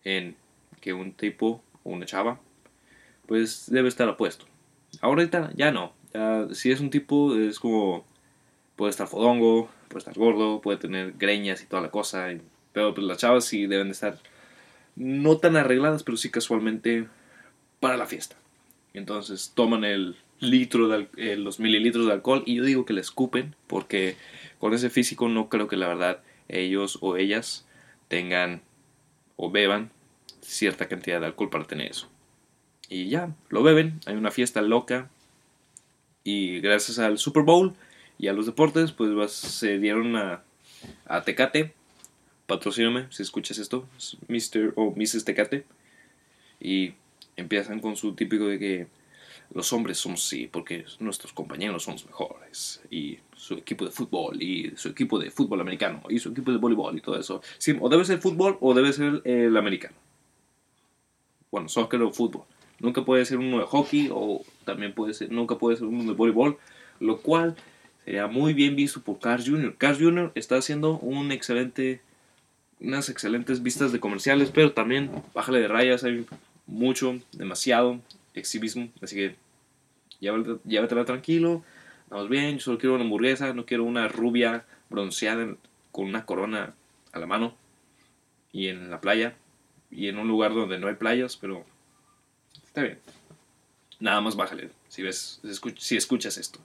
en 0.03 0.35
que 0.79 0.93
un 0.93 1.11
tipo 1.11 1.61
o 1.83 1.91
una 1.91 2.05
chava 2.05 2.39
pues 3.25 3.69
debe 3.69 3.89
estar 3.89 4.07
apuesto. 4.07 4.45
Ahorita 5.01 5.51
ya 5.53 5.71
no. 5.71 5.93
Si 6.53 6.71
es 6.71 6.79
un 6.79 6.89
tipo 6.89 7.35
es 7.35 7.59
como 7.59 8.05
puede 8.77 8.91
estar 8.91 9.07
fodongo, 9.07 9.69
puede 9.89 9.99
estar 9.99 10.15
gordo, 10.15 10.61
puede 10.61 10.77
tener 10.77 11.13
greñas 11.17 11.61
y 11.61 11.65
toda 11.65 11.81
la 11.81 11.91
cosa. 11.91 12.29
Pero 12.71 12.93
pues 12.93 13.05
las 13.05 13.17
chavas 13.17 13.43
sí 13.43 13.67
deben 13.67 13.87
de 13.87 13.93
estar 13.93 14.17
no 14.95 15.37
tan 15.37 15.57
arregladas, 15.57 16.03
pero 16.03 16.17
sí 16.17 16.31
casualmente 16.31 17.07
para 17.81 17.97
la 17.97 18.05
fiesta. 18.05 18.37
Entonces 18.93 19.51
toman 19.53 19.83
el 19.83 20.15
litro 20.39 20.87
de 20.87 21.07
eh, 21.17 21.35
los 21.35 21.59
mililitros 21.59 22.05
de 22.05 22.13
alcohol 22.13 22.43
y 22.45 22.55
yo 22.55 22.63
digo 22.63 22.85
que 22.85 22.93
le 22.93 23.01
escupen 23.01 23.55
porque 23.67 24.15
con 24.59 24.73
ese 24.73 24.89
físico 24.89 25.29
no 25.29 25.49
creo 25.49 25.67
que 25.67 25.77
la 25.77 25.87
verdad 25.87 26.21
ellos 26.47 26.99
o 27.01 27.17
ellas 27.17 27.65
tengan 28.07 28.61
o 29.35 29.51
beban 29.51 29.91
cierta 30.41 30.87
cantidad 30.87 31.19
de 31.19 31.27
alcohol 31.27 31.49
para 31.49 31.65
tener 31.65 31.91
eso. 31.91 32.09
Y 32.89 33.09
ya, 33.09 33.35
lo 33.49 33.63
beben, 33.63 33.99
hay 34.05 34.15
una 34.15 34.31
fiesta 34.31 34.61
loca. 34.61 35.09
Y 36.23 36.59
gracias 36.59 36.99
al 36.99 37.17
Super 37.17 37.43
Bowl 37.43 37.73
y 38.17 38.27
a 38.27 38.33
los 38.33 38.45
deportes, 38.45 38.91
pues 38.91 39.31
se 39.31 39.77
dieron 39.77 40.15
a, 40.15 40.43
a 41.05 41.23
Tecate. 41.23 41.73
Patrocíname 42.47 43.07
si 43.09 43.23
escuchas 43.23 43.57
esto, 43.57 43.87
Mr. 44.27 44.73
o 44.75 44.93
Mrs. 44.95 45.25
Tecate. 45.25 45.65
Y 46.59 46.93
empiezan 47.35 47.79
con 47.79 47.95
su 47.97 48.13
típico 48.13 48.47
de 48.47 48.57
que 48.57 48.87
los 49.53 49.71
hombres 49.73 49.97
somos 49.97 50.23
sí, 50.23 50.49
porque 50.51 50.85
nuestros 50.99 51.33
compañeros 51.33 51.83
son 51.83 51.95
los 51.95 52.05
mejores. 52.05 52.81
Y 52.89 53.19
su 53.35 53.55
equipo 53.55 53.85
de 53.85 53.91
fútbol, 53.91 54.41
y 54.41 54.73
su 54.75 54.89
equipo 54.89 55.19
de 55.19 55.31
fútbol 55.31 55.61
americano, 55.61 56.03
y 56.09 56.19
su 56.19 56.29
equipo 56.29 56.51
de 56.51 56.57
voleibol 56.57 56.97
y 56.97 57.01
todo 57.01 57.19
eso. 57.19 57.41
Sí, 57.57 57.75
o 57.79 57.89
debe 57.89 58.05
ser 58.05 58.19
fútbol 58.19 58.57
o 58.61 58.73
debe 58.73 58.93
ser 58.93 59.21
el 59.25 59.55
americano 59.55 59.95
bueno, 61.51 61.69
soccer 61.69 62.01
o 62.01 62.11
fútbol. 62.11 62.43
Nunca 62.79 63.03
puede 63.03 63.25
ser 63.25 63.39
uno 63.39 63.59
de 63.59 63.65
hockey 63.65 64.09
o 64.11 64.43
también 64.65 64.93
puede 64.93 65.13
ser, 65.13 65.31
nunca 65.31 65.57
puede 65.57 65.77
ser 65.77 65.87
uno 65.87 66.03
de 66.03 66.13
voleibol, 66.13 66.57
lo 66.99 67.17
cual 67.17 67.55
sería 68.05 68.27
muy 68.27 68.53
bien 68.53 68.75
visto 68.75 69.01
por 69.01 69.19
Cars 69.19 69.47
Jr. 69.47 69.75
Cars 69.77 69.97
Jr. 69.99 70.31
está 70.35 70.57
haciendo 70.57 70.99
un 70.99 71.31
excelente, 71.31 72.01
unas 72.79 73.09
excelentes 73.09 73.63
vistas 73.63 73.91
de 73.91 73.99
comerciales, 73.99 74.51
pero 74.53 74.73
también 74.73 75.09
bájale 75.33 75.59
de 75.59 75.67
rayas, 75.67 76.03
hay 76.03 76.25
mucho, 76.67 77.19
demasiado 77.31 77.99
exhibismo, 78.37 78.89
así 79.01 79.15
que 79.15 79.35
llévatela 80.19 81.05
tranquilo, 81.05 81.63
vamos 82.09 82.29
bien, 82.29 82.57
yo 82.57 82.63
solo 82.63 82.77
quiero 82.77 82.95
una 82.95 83.03
hamburguesa, 83.03 83.53
no 83.53 83.65
quiero 83.65 83.83
una 83.83 84.07
rubia 84.07 84.65
bronceada 84.89 85.55
con 85.91 86.05
una 86.05 86.25
corona 86.25 86.73
a 87.11 87.19
la 87.19 87.27
mano 87.27 87.55
y 88.51 88.67
en 88.67 88.89
la 88.89 89.01
playa 89.01 89.35
y 89.91 90.07
en 90.07 90.17
un 90.17 90.27
lugar 90.27 90.53
donde 90.53 90.79
no 90.79 90.87
hay 90.87 90.95
playas, 90.95 91.37
pero 91.37 91.65
está 92.63 92.81
bien. 92.81 92.99
Nada 93.99 94.21
más 94.21 94.35
bájale 94.35 94.69
si 94.89 95.01
ves, 95.01 95.41
si 95.77 95.97
escuchas 95.97 96.37
esto. 96.37 96.59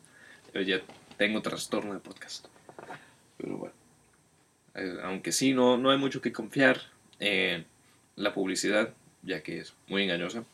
Yo 0.55 0.61
ya 0.61 0.81
tengo 1.17 1.43
trastorno 1.43 1.95
de 1.95 2.01
podcast. 2.01 2.47
Pero 3.39 3.57
bueno. 3.57 3.75
Eh, 4.75 4.99
aunque 5.03 5.33
sí, 5.33 5.55
no, 5.55 5.77
no 5.77 5.91
hay 5.91 5.99
mucho 5.99 6.21
que 6.21 6.33
confiar 6.33 6.81
en 7.19 7.67
la 8.17 8.33
publicidad, 8.35 8.95
ya 9.23 9.43
que 9.43 9.59
es 9.59 9.75
muy 9.89 10.03
engañosa. 10.03 10.45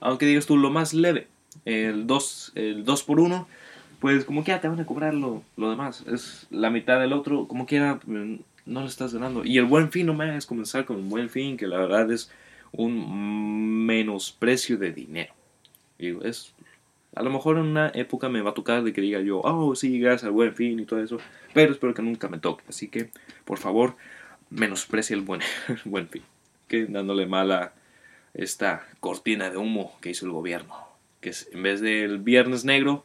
Aunque 0.00 0.26
digas 0.26 0.46
tú 0.46 0.56
lo 0.56 0.70
más 0.70 0.94
leve, 0.94 1.28
el 1.64 2.06
2 2.06 2.52
el 2.54 2.84
dos 2.84 3.02
por 3.02 3.20
1 3.20 3.46
pues 4.00 4.24
como 4.24 4.44
quiera 4.44 4.60
te 4.60 4.68
van 4.68 4.80
a 4.80 4.86
cobrar 4.86 5.14
lo, 5.14 5.42
lo 5.56 5.70
demás. 5.70 6.04
Es 6.06 6.46
la 6.50 6.70
mitad 6.70 6.98
del 6.98 7.12
otro, 7.12 7.46
como 7.46 7.66
quiera 7.66 8.00
mm, 8.06 8.36
no 8.66 8.80
lo 8.80 8.86
estás 8.86 9.12
ganando. 9.12 9.44
Y 9.44 9.58
el 9.58 9.66
buen 9.66 9.92
fin 9.92 10.06
no 10.06 10.14
me 10.14 10.24
hagas 10.24 10.46
comenzar 10.46 10.86
con 10.86 10.96
un 10.96 11.10
buen 11.10 11.28
fin, 11.28 11.56
que 11.56 11.66
la 11.66 11.78
verdad 11.78 12.10
es 12.10 12.30
un 12.72 13.84
menosprecio 13.84 14.78
de 14.78 14.92
dinero. 14.92 15.34
Es 15.98 16.54
a 17.14 17.22
lo 17.22 17.30
mejor 17.30 17.58
en 17.58 17.64
una 17.64 17.88
época 17.94 18.28
me 18.28 18.40
va 18.40 18.50
a 18.50 18.54
tocar 18.54 18.82
de 18.82 18.92
que 18.92 19.00
diga 19.00 19.20
yo, 19.20 19.40
oh, 19.42 19.74
sí, 19.74 19.98
gracias 19.98 20.24
al 20.24 20.30
buen 20.30 20.54
fin 20.54 20.78
y 20.78 20.84
todo 20.84 21.02
eso, 21.02 21.18
pero 21.52 21.72
espero 21.72 21.92
que 21.92 22.02
nunca 22.02 22.28
me 22.28 22.38
toque. 22.38 22.64
Así 22.68 22.88
que, 22.88 23.10
por 23.44 23.58
favor, 23.58 23.96
menosprecia 24.48 25.14
el 25.14 25.22
buen, 25.22 25.40
buen 25.84 26.08
fin. 26.08 26.22
Que 26.68 26.86
dándole 26.86 27.26
mala 27.26 27.74
esta 28.34 28.86
cortina 29.00 29.50
de 29.50 29.56
humo 29.56 29.96
que 30.00 30.10
hizo 30.10 30.26
el 30.26 30.32
gobierno. 30.32 30.74
Que 31.20 31.30
es, 31.30 31.48
en 31.52 31.62
vez 31.62 31.80
del 31.80 32.18
viernes 32.18 32.64
negro 32.64 33.04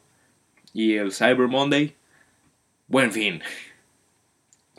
y 0.72 0.94
el 0.94 1.12
Cyber 1.12 1.48
Monday, 1.48 1.94
buen 2.88 3.12
fin. 3.12 3.42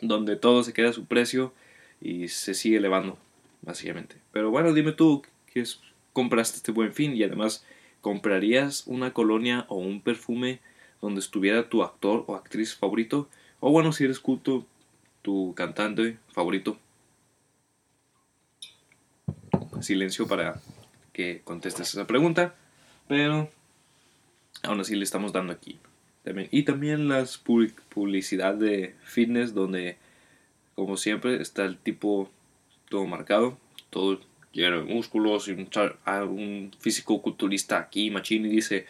Donde 0.00 0.36
todo 0.36 0.62
se 0.62 0.72
queda 0.72 0.90
a 0.90 0.94
su 0.94 1.06
precio 1.06 1.52
y 2.00 2.28
se 2.28 2.54
sigue 2.54 2.78
elevando, 2.78 3.18
básicamente. 3.62 4.16
Pero 4.32 4.50
bueno, 4.50 4.72
dime 4.72 4.92
tú, 4.92 5.22
¿qué 5.52 5.64
compraste 6.12 6.56
este 6.56 6.72
buen 6.72 6.92
fin? 6.92 7.16
Y 7.16 7.22
además 7.22 7.64
¿Comprarías 8.00 8.86
una 8.86 9.12
colonia 9.12 9.66
o 9.68 9.76
un 9.76 10.00
perfume 10.00 10.60
donde 11.02 11.20
estuviera 11.20 11.68
tu 11.68 11.82
actor 11.82 12.24
o 12.28 12.36
actriz 12.36 12.74
favorito? 12.76 13.28
O 13.60 13.72
bueno, 13.72 13.92
si 13.92 14.04
eres 14.04 14.20
culto, 14.20 14.64
tu 15.22 15.52
cantante 15.56 16.16
favorito. 16.28 16.78
Silencio 19.80 20.26
para 20.26 20.60
que 21.12 21.40
contestes 21.44 21.94
esa 21.94 22.06
pregunta. 22.06 22.54
Pero 23.08 23.50
aún 24.62 24.80
así 24.80 24.94
le 24.94 25.04
estamos 25.04 25.32
dando 25.32 25.52
aquí. 25.52 25.78
Y 26.50 26.64
también 26.64 27.08
las 27.08 27.38
publicidad 27.38 28.54
de 28.54 28.94
fitness 29.02 29.54
donde, 29.54 29.96
como 30.74 30.96
siempre, 30.96 31.40
está 31.40 31.64
el 31.64 31.78
tipo 31.78 32.30
todo 32.88 33.06
marcado, 33.06 33.58
todo 33.90 34.20
lleno 34.52 34.78
de 34.78 34.94
músculos 34.94 35.48
y 35.48 35.52
un, 35.52 35.68
un 36.28 36.70
físico 36.78 37.22
culturista 37.22 37.78
aquí, 37.78 38.10
machín, 38.10 38.44
y 38.46 38.50
dice, 38.50 38.86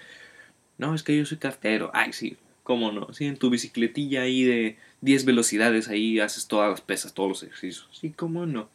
no, 0.78 0.94
es 0.94 1.02
que 1.02 1.16
yo 1.16 1.24
soy 1.26 1.38
cartero. 1.38 1.90
Ay, 1.94 2.12
sí, 2.12 2.36
cómo 2.62 2.92
no. 2.92 3.12
Sí, 3.12 3.26
en 3.26 3.36
tu 3.36 3.50
bicicletilla 3.50 4.22
ahí 4.22 4.44
de 4.44 4.76
10 5.02 5.24
velocidades, 5.24 5.88
ahí 5.88 6.20
haces 6.20 6.48
todas 6.48 6.70
las 6.70 6.80
pesas, 6.80 7.14
todos 7.14 7.28
los 7.28 7.42
ejercicios. 7.42 7.88
Sí, 7.92 8.10
cómo 8.10 8.46
no. 8.46 8.68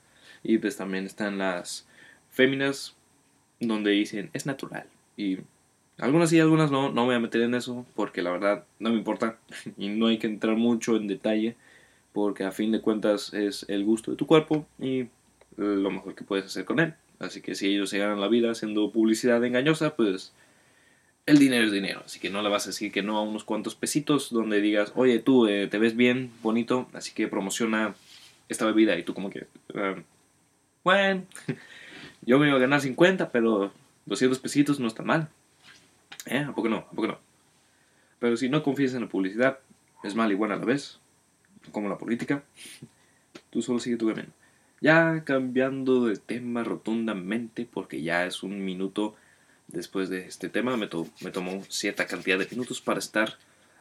Y 0.44 0.58
pues 0.58 0.78
también 0.78 1.06
están 1.06 1.38
las 1.38 1.86
féminas 2.34 2.96
donde 3.60 3.92
dicen, 3.92 4.30
es 4.34 4.46
natural. 4.46 4.86
Y 5.16 5.38
algunas 5.98 6.30
sí, 6.32 6.40
algunas 6.40 6.72
no, 6.72 6.92
no 6.92 7.02
me 7.02 7.08
voy 7.08 7.16
a 7.16 7.20
meter 7.20 7.42
en 7.42 7.54
eso 7.54 7.86
porque 7.96 8.22
la 8.22 8.32
verdad 8.32 8.66
no 8.80 8.90
me 8.90 8.98
importa 8.98 9.38
y 9.78 9.90
no 9.90 10.08
hay 10.08 10.18
que 10.18 10.28
entrar 10.28 10.58
mucho 10.58 10.98
en 10.98 11.08
detalle 11.08 11.56
porque 12.12 12.44
a 12.44 12.52
fin 12.52 12.72
de 12.72 12.82
cuentas 12.82 13.34
es 13.34 13.66
el 13.70 13.86
gusto 13.86 14.12
de 14.12 14.18
tu 14.18 14.28
cuerpo 14.28 14.66
y 14.80 15.08
lo 15.56 15.92
mejor 15.92 16.16
que 16.16 16.24
puedes 16.24 16.46
hacer 16.46 16.66
con 16.66 16.80
él. 16.80 16.94
Así 17.20 17.42
que 17.42 17.56
si 17.56 17.68
ellos 17.68 17.90
se 17.90 18.00
ganan 18.00 18.20
la 18.20 18.28
vida 18.28 18.52
haciendo 18.52 18.92
publicidad 18.92 19.44
engañosa, 19.44 19.96
pues 19.96 20.34
el 21.26 21.40
dinero 21.40 21.66
es 21.66 21.72
dinero. 21.72 22.02
Así 22.06 22.20
que 22.20 22.30
no 22.30 22.42
le 22.42 22.50
vas 22.50 22.66
a 22.66 22.70
decir 22.70 22.92
que 22.92 23.04
no 23.04 23.18
a 23.18 23.22
unos 23.22 23.44
cuantos 23.44 23.76
pesitos 23.76 24.30
donde 24.32 24.62
digas, 24.62 24.92
oye, 24.96 25.20
tú 25.20 25.48
eh, 25.48 25.68
te 25.68 25.78
ves 25.78 25.96
bien, 25.96 26.32
bonito, 26.42 26.90
así 26.94 27.14
que 27.14 27.28
promociona 27.28 27.96
esta 28.50 28.66
bebida. 28.66 28.98
Y 28.98 29.04
tú 29.04 29.14
como 29.14 29.30
que, 29.30 29.48
bueno, 30.84 31.24
yo 32.26 32.40
me 32.40 32.48
iba 32.48 32.58
a 32.58 32.62
ganar 32.62 32.82
50, 32.82 33.32
pero 33.32 33.72
200 34.06 34.40
pesitos 34.40 34.80
no 34.80 34.88
está 34.88 35.04
mal. 35.04 35.30
¿Eh? 36.26 36.40
¿A 36.40 36.54
poco 36.54 36.70
no? 36.70 36.78
¿A 36.78 36.90
poco 36.90 37.08
no? 37.08 37.20
Pero 38.20 38.38
si 38.38 38.50
no 38.50 38.64
confías 38.64 38.94
en 38.94 39.02
la 39.02 39.10
publicidad, 39.10 39.60
es 40.04 40.16
mal 40.16 40.32
y 40.32 40.36
buena 40.36 40.56
a 40.56 40.58
la 40.58 40.66
vez, 40.66 41.00
como 41.72 41.90
la 41.90 41.98
política, 41.98 42.44
tú 43.50 43.62
solo 43.62 43.80
sigue 43.80 43.98
tu 43.98 44.08
camino. 44.08 44.30
Ya 44.82 45.24
cambiando 45.24 46.06
de 46.06 46.18
tema 46.18 46.64
rotundamente, 46.64 47.68
porque 47.72 48.02
ya 48.02 48.26
es 48.26 48.44
un 48.44 48.64
minuto 48.66 49.16
después 49.68 50.10
de 50.10 50.26
este 50.26 50.50
tema, 50.50 50.78
me, 50.78 50.90
me 51.22 51.32
tomó 51.32 51.64
cierta 51.70 52.06
cantidad 52.06 52.38
de 52.38 52.48
minutos 52.50 52.82
para 52.82 53.00
estar 53.00 53.38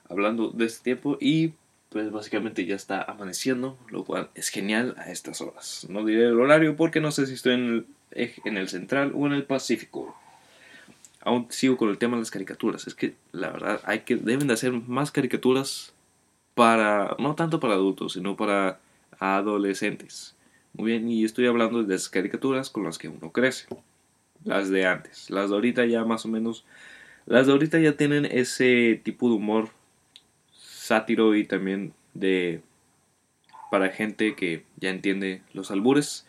hablando 0.09 0.51
de 0.51 0.67
este 0.67 0.85
tiempo 0.85 1.19
y 1.21 1.55
pues 1.89 2.11
básicamente 2.11 2.65
ya 2.65 2.75
está 2.75 3.03
amaneciendo, 3.03 3.79
lo 3.91 4.05
cual 4.05 4.31
es 4.35 4.49
genial 4.49 4.95
a 4.97 5.11
estas 5.11 5.41
horas. 5.41 5.87
No 5.91 6.05
diré 6.05 6.25
el 6.25 6.41
horario 6.41 6.75
porque 6.75 7.01
no 7.01 7.11
sé 7.11 7.27
si 7.27 7.35
estoy 7.35 7.55
en 7.55 7.65
el, 7.65 7.87
en 8.15 8.57
el 8.57 8.69
central 8.69 9.13
o 9.15 9.27
en 9.27 9.33
el 9.33 9.45
pacífico. 9.45 10.17
Aún 11.21 11.47
sigo 11.51 11.77
con 11.77 11.89
el 11.89 11.99
tema 11.99 12.17
de 12.17 12.23
las 12.23 12.31
caricaturas. 12.31 12.87
Es 12.87 12.95
que 12.95 13.15
la 13.33 13.51
verdad 13.51 13.81
hay 13.85 14.01
que 14.01 14.17
deben 14.17 14.49
de 14.49 14.55
hacer 14.55 14.73
más 14.73 15.13
caricaturas 15.13 15.93
para 16.55 17.17
no 17.19 17.35
tanto 17.35 17.61
para 17.61 17.75
adultos, 17.75 18.15
sino 18.15 18.37
para 18.37 18.81
adolescentes. 19.19 20.35
Muy 20.75 20.93
bien, 20.93 21.09
y 21.09 21.25
estoy 21.25 21.47
hablando 21.47 21.83
de 21.83 21.93
las 21.93 22.09
caricaturas 22.09 22.71
con 22.71 22.85
las 22.85 22.99
que 22.99 23.09
uno 23.09 23.31
crece. 23.31 23.67
Las 24.45 24.71
de 24.71 24.87
antes. 24.87 25.31
Las 25.31 25.51
de 25.51 25.55
ahorita 25.57 25.85
ya 25.87 26.05
más 26.05 26.25
o 26.25 26.29
menos... 26.29 26.65
Las 27.27 27.47
de 27.47 27.53
ahorita 27.53 27.79
ya 27.79 27.97
tienen 27.97 28.25
ese 28.25 29.01
tipo 29.05 29.29
de 29.29 29.37
humor 29.37 29.69
sátiro 30.53 31.37
y 31.37 31.45
también 31.45 31.93
de... 32.15 32.63
para 33.71 33.91
gente 33.91 34.35
que 34.35 34.65
ya 34.79 34.91
entiende 34.91 35.43
los 35.53 35.71
albures. 35.71 36.27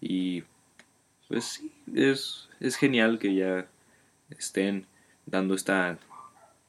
Y 0.00 0.42
pues 1.34 1.46
sí, 1.46 1.72
es, 1.96 2.48
es 2.60 2.76
genial 2.76 3.18
que 3.18 3.34
ya 3.34 3.66
estén 4.30 4.86
dando 5.26 5.56
esta 5.56 5.98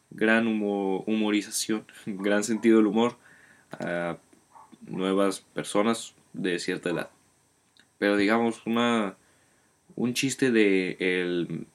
gran 0.09 0.47
humorización, 0.47 1.85
gran 2.07 2.43
sentido 2.43 2.77
del 2.77 2.87
humor 2.87 3.15
a 3.79 4.17
nuevas 4.87 5.41
personas 5.41 6.15
de 6.33 6.57
cierta 6.57 6.89
edad. 6.89 7.11
Pero 7.99 8.17
digamos, 8.17 8.65
una, 8.65 9.17
un 9.95 10.15
chiste 10.15 10.49
de 10.49 10.97
el, 10.99 11.67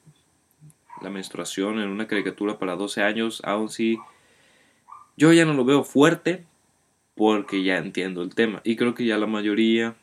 la 1.01 1.09
menstruación 1.09 1.79
en 1.79 1.87
una 1.87 2.07
caricatura 2.07 2.59
para 2.59 2.75
12 2.75 3.03
años, 3.03 3.41
aún 3.45 3.69
si 3.69 3.99
yo 5.15 5.31
ya 5.31 5.45
no 5.45 5.53
lo 5.53 5.63
veo 5.63 5.85
fuerte 5.85 6.43
porque 7.15 7.63
ya 7.63 7.77
entiendo 7.77 8.21
el 8.21 8.35
tema. 8.35 8.59
Y 8.65 8.75
creo 8.75 8.95
que 8.95 9.05
ya 9.05 9.17
la 9.17 9.27
mayoría 9.27 9.95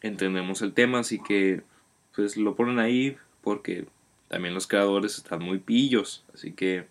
entendemos 0.00 0.62
el 0.62 0.72
tema, 0.72 1.00
así 1.00 1.22
que 1.22 1.68
pues 2.14 2.36
lo 2.36 2.54
ponen 2.54 2.78
ahí 2.78 3.16
porque 3.42 3.86
también 4.28 4.54
los 4.54 4.66
creadores 4.66 5.16
están 5.18 5.42
muy 5.42 5.58
pillos, 5.58 6.24
así 6.34 6.52
que 6.52 6.86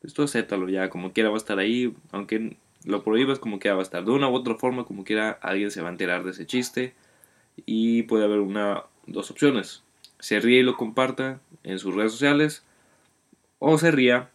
pues 0.00 0.14
tú 0.14 0.22
acéptalo 0.22 0.68
ya, 0.68 0.88
como 0.88 1.12
quiera 1.12 1.30
va 1.30 1.36
a 1.36 1.38
estar 1.38 1.58
ahí, 1.58 1.94
aunque 2.12 2.56
lo 2.84 3.02
prohíbas 3.02 3.38
como 3.38 3.58
quiera 3.58 3.74
va 3.74 3.82
a 3.82 3.82
estar. 3.82 4.04
De 4.04 4.12
una 4.12 4.28
u 4.28 4.34
otra 4.34 4.54
forma, 4.54 4.84
como 4.84 5.04
quiera, 5.04 5.30
alguien 5.42 5.70
se 5.70 5.82
va 5.82 5.88
a 5.88 5.92
enterar 5.92 6.24
de 6.24 6.30
ese 6.30 6.46
chiste 6.46 6.94
y 7.66 8.04
puede 8.04 8.24
haber 8.24 8.40
una, 8.40 8.84
dos 9.06 9.30
opciones. 9.30 9.82
Se 10.18 10.40
ríe 10.40 10.60
y 10.60 10.62
lo 10.62 10.76
comparta 10.76 11.40
en 11.62 11.78
sus 11.78 11.94
redes 11.94 12.12
sociales 12.12 12.64
o 13.58 13.78
se 13.78 13.90
ría 13.90 14.30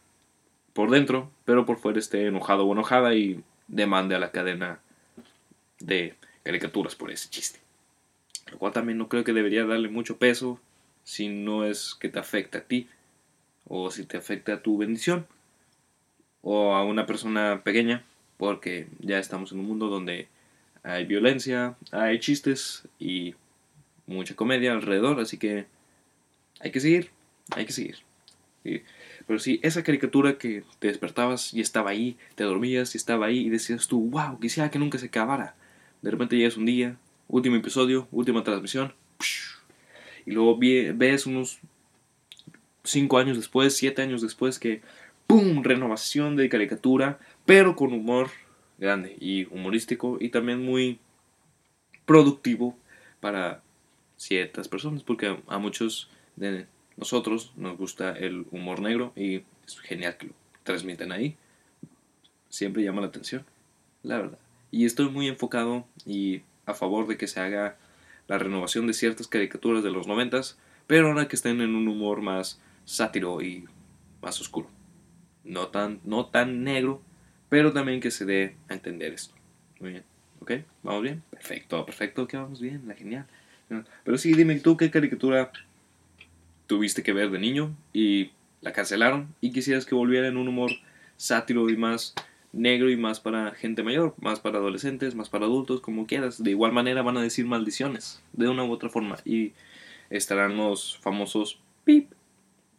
por 0.73 0.89
dentro, 0.89 1.31
pero 1.45 1.65
por 1.65 1.77
fuera 1.77 1.99
esté 1.99 2.27
enojado 2.27 2.65
o 2.65 2.73
enojada 2.73 3.15
y 3.15 3.43
demande 3.67 4.15
a 4.15 4.19
la 4.19 4.31
cadena 4.31 4.79
de 5.79 6.15
caricaturas 6.43 6.95
por 6.95 7.11
ese 7.11 7.29
chiste. 7.29 7.59
Lo 8.49 8.57
cual 8.57 8.73
también 8.73 8.97
no 8.97 9.07
creo 9.07 9.23
que 9.23 9.33
debería 9.33 9.65
darle 9.65 9.89
mucho 9.89 10.17
peso 10.17 10.59
si 11.03 11.29
no 11.29 11.65
es 11.65 11.95
que 11.99 12.09
te 12.09 12.19
afecta 12.19 12.59
a 12.59 12.63
ti 12.63 12.87
o 13.67 13.91
si 13.91 14.05
te 14.05 14.17
afecta 14.17 14.53
a 14.53 14.61
tu 14.61 14.77
bendición 14.77 15.27
o 16.41 16.75
a 16.75 16.83
una 16.83 17.05
persona 17.05 17.61
pequeña 17.63 18.03
porque 18.37 18.87
ya 18.99 19.19
estamos 19.19 19.51
en 19.51 19.59
un 19.59 19.67
mundo 19.67 19.87
donde 19.87 20.27
hay 20.83 21.05
violencia, 21.05 21.75
hay 21.91 22.19
chistes 22.19 22.87
y 22.97 23.35
mucha 24.07 24.35
comedia 24.35 24.71
alrededor, 24.73 25.19
así 25.19 25.37
que 25.37 25.67
hay 26.59 26.71
que 26.71 26.79
seguir, 26.79 27.11
hay 27.51 27.65
que 27.65 27.71
seguir. 27.71 27.97
Pero 29.27 29.39
sí, 29.39 29.59
esa 29.63 29.83
caricatura 29.83 30.37
que 30.37 30.63
te 30.79 30.87
despertabas 30.87 31.53
y 31.53 31.61
estaba 31.61 31.91
ahí, 31.91 32.17
te 32.35 32.43
dormías 32.43 32.95
y 32.95 32.97
estaba 32.97 33.27
ahí 33.27 33.39
y 33.39 33.49
decías 33.49 33.87
tú, 33.87 34.09
wow, 34.09 34.39
quisiera 34.39 34.71
que 34.71 34.79
nunca 34.79 34.97
se 34.97 35.07
acabara. 35.07 35.55
De 36.01 36.11
repente 36.11 36.35
llegas 36.35 36.57
un 36.57 36.65
día, 36.65 36.97
último 37.31 37.55
episodio, 37.55 38.07
última 38.11 38.43
transmisión, 38.43 38.93
y 40.25 40.31
luego 40.31 40.59
ves 40.59 41.25
unos 41.25 41.59
5 42.83 43.17
años 43.17 43.37
después, 43.37 43.75
7 43.75 44.01
años 44.01 44.21
después 44.21 44.59
que, 44.59 44.81
¡pum!, 45.27 45.63
renovación 45.63 46.35
de 46.35 46.49
caricatura, 46.49 47.19
pero 47.45 47.75
con 47.75 47.93
humor 47.93 48.29
grande 48.77 49.15
y 49.19 49.45
humorístico 49.45 50.17
y 50.19 50.29
también 50.29 50.63
muy 50.63 50.99
productivo 52.05 52.77
para 53.19 53.63
ciertas 54.17 54.67
personas, 54.67 55.03
porque 55.03 55.37
a, 55.47 55.57
muchos 55.57 56.09
de 56.35 56.67
nosotros 56.97 57.53
nos 57.55 57.77
gusta 57.77 58.11
el 58.11 58.45
humor 58.51 58.81
negro 58.81 59.13
y 59.15 59.43
es 59.65 59.79
genial 59.79 60.17
que 60.17 60.27
lo 60.27 60.33
transmiten 60.63 61.11
ahí. 61.11 61.37
Siempre 62.49 62.83
llama 62.83 63.01
la 63.01 63.07
atención, 63.07 63.45
la 64.03 64.17
verdad. 64.17 64.39
Y 64.71 64.85
estoy 64.85 65.09
muy 65.09 65.27
enfocado 65.27 65.85
y 66.05 66.41
a 66.65 66.73
favor 66.73 67.07
de 67.07 67.17
que 67.17 67.27
se 67.27 67.39
haga 67.39 67.77
la 68.27 68.37
renovación 68.37 68.87
de 68.87 68.93
ciertas 68.93 69.27
caricaturas 69.27 69.83
de 69.83 69.91
los 69.91 70.07
noventas, 70.07 70.57
pero 70.87 71.07
ahora 71.07 71.27
que 71.27 71.35
estén 71.35 71.61
en 71.61 71.75
un 71.75 71.87
humor 71.87 72.21
más 72.21 72.61
sátiro 72.85 73.41
y 73.41 73.65
más 74.21 74.39
oscuro. 74.39 74.69
no 75.43 75.67
tan, 75.67 75.99
no 76.03 76.27
tan 76.27 76.63
negro, 76.63 77.01
pero 77.49 77.73
también 77.73 77.99
que 77.99 78.11
se 78.11 78.25
dé 78.25 78.55
a 78.69 78.73
entender 78.73 79.13
esto. 79.13 79.33
Muy 79.79 79.91
bien, 79.91 80.03
¿ok? 80.39 80.51
¿Vamos 80.83 81.01
bien? 81.01 81.23
Perfecto, 81.31 81.85
perfecto, 81.85 82.27
que 82.27 82.37
vamos 82.37 82.61
bien, 82.61 82.83
la 82.87 82.93
genial. 82.93 83.25
Pero 84.03 84.17
sí, 84.17 84.33
dime 84.33 84.59
tú 84.59 84.77
qué 84.77 84.91
caricatura 84.91 85.51
tuviste 86.67 87.03
que 87.03 87.13
ver 87.13 87.31
de 87.31 87.39
niño 87.39 87.75
y 87.93 88.31
la 88.61 88.73
cancelaron 88.73 89.33
y 89.41 89.51
quisieras 89.51 89.85
que 89.85 89.95
volviera 89.95 90.27
en 90.27 90.37
un 90.37 90.47
humor 90.47 90.71
sátiro 91.17 91.69
y 91.69 91.77
más 91.77 92.13
negro 92.53 92.89
y 92.89 92.97
más 92.97 93.19
para 93.19 93.51
gente 93.51 93.83
mayor, 93.83 94.13
más 94.19 94.39
para 94.39 94.57
adolescentes, 94.57 95.15
más 95.15 95.29
para 95.29 95.45
adultos, 95.45 95.81
como 95.81 96.05
quieras. 96.05 96.43
De 96.43 96.51
igual 96.51 96.71
manera 96.71 97.01
van 97.01 97.17
a 97.17 97.21
decir 97.21 97.45
maldiciones, 97.45 98.21
de 98.33 98.49
una 98.49 98.63
u 98.63 98.71
otra 98.71 98.89
forma. 98.89 99.17
Y 99.25 99.53
estarán 100.09 100.57
los 100.57 100.97
famosos 100.99 101.59
pip 101.83 102.11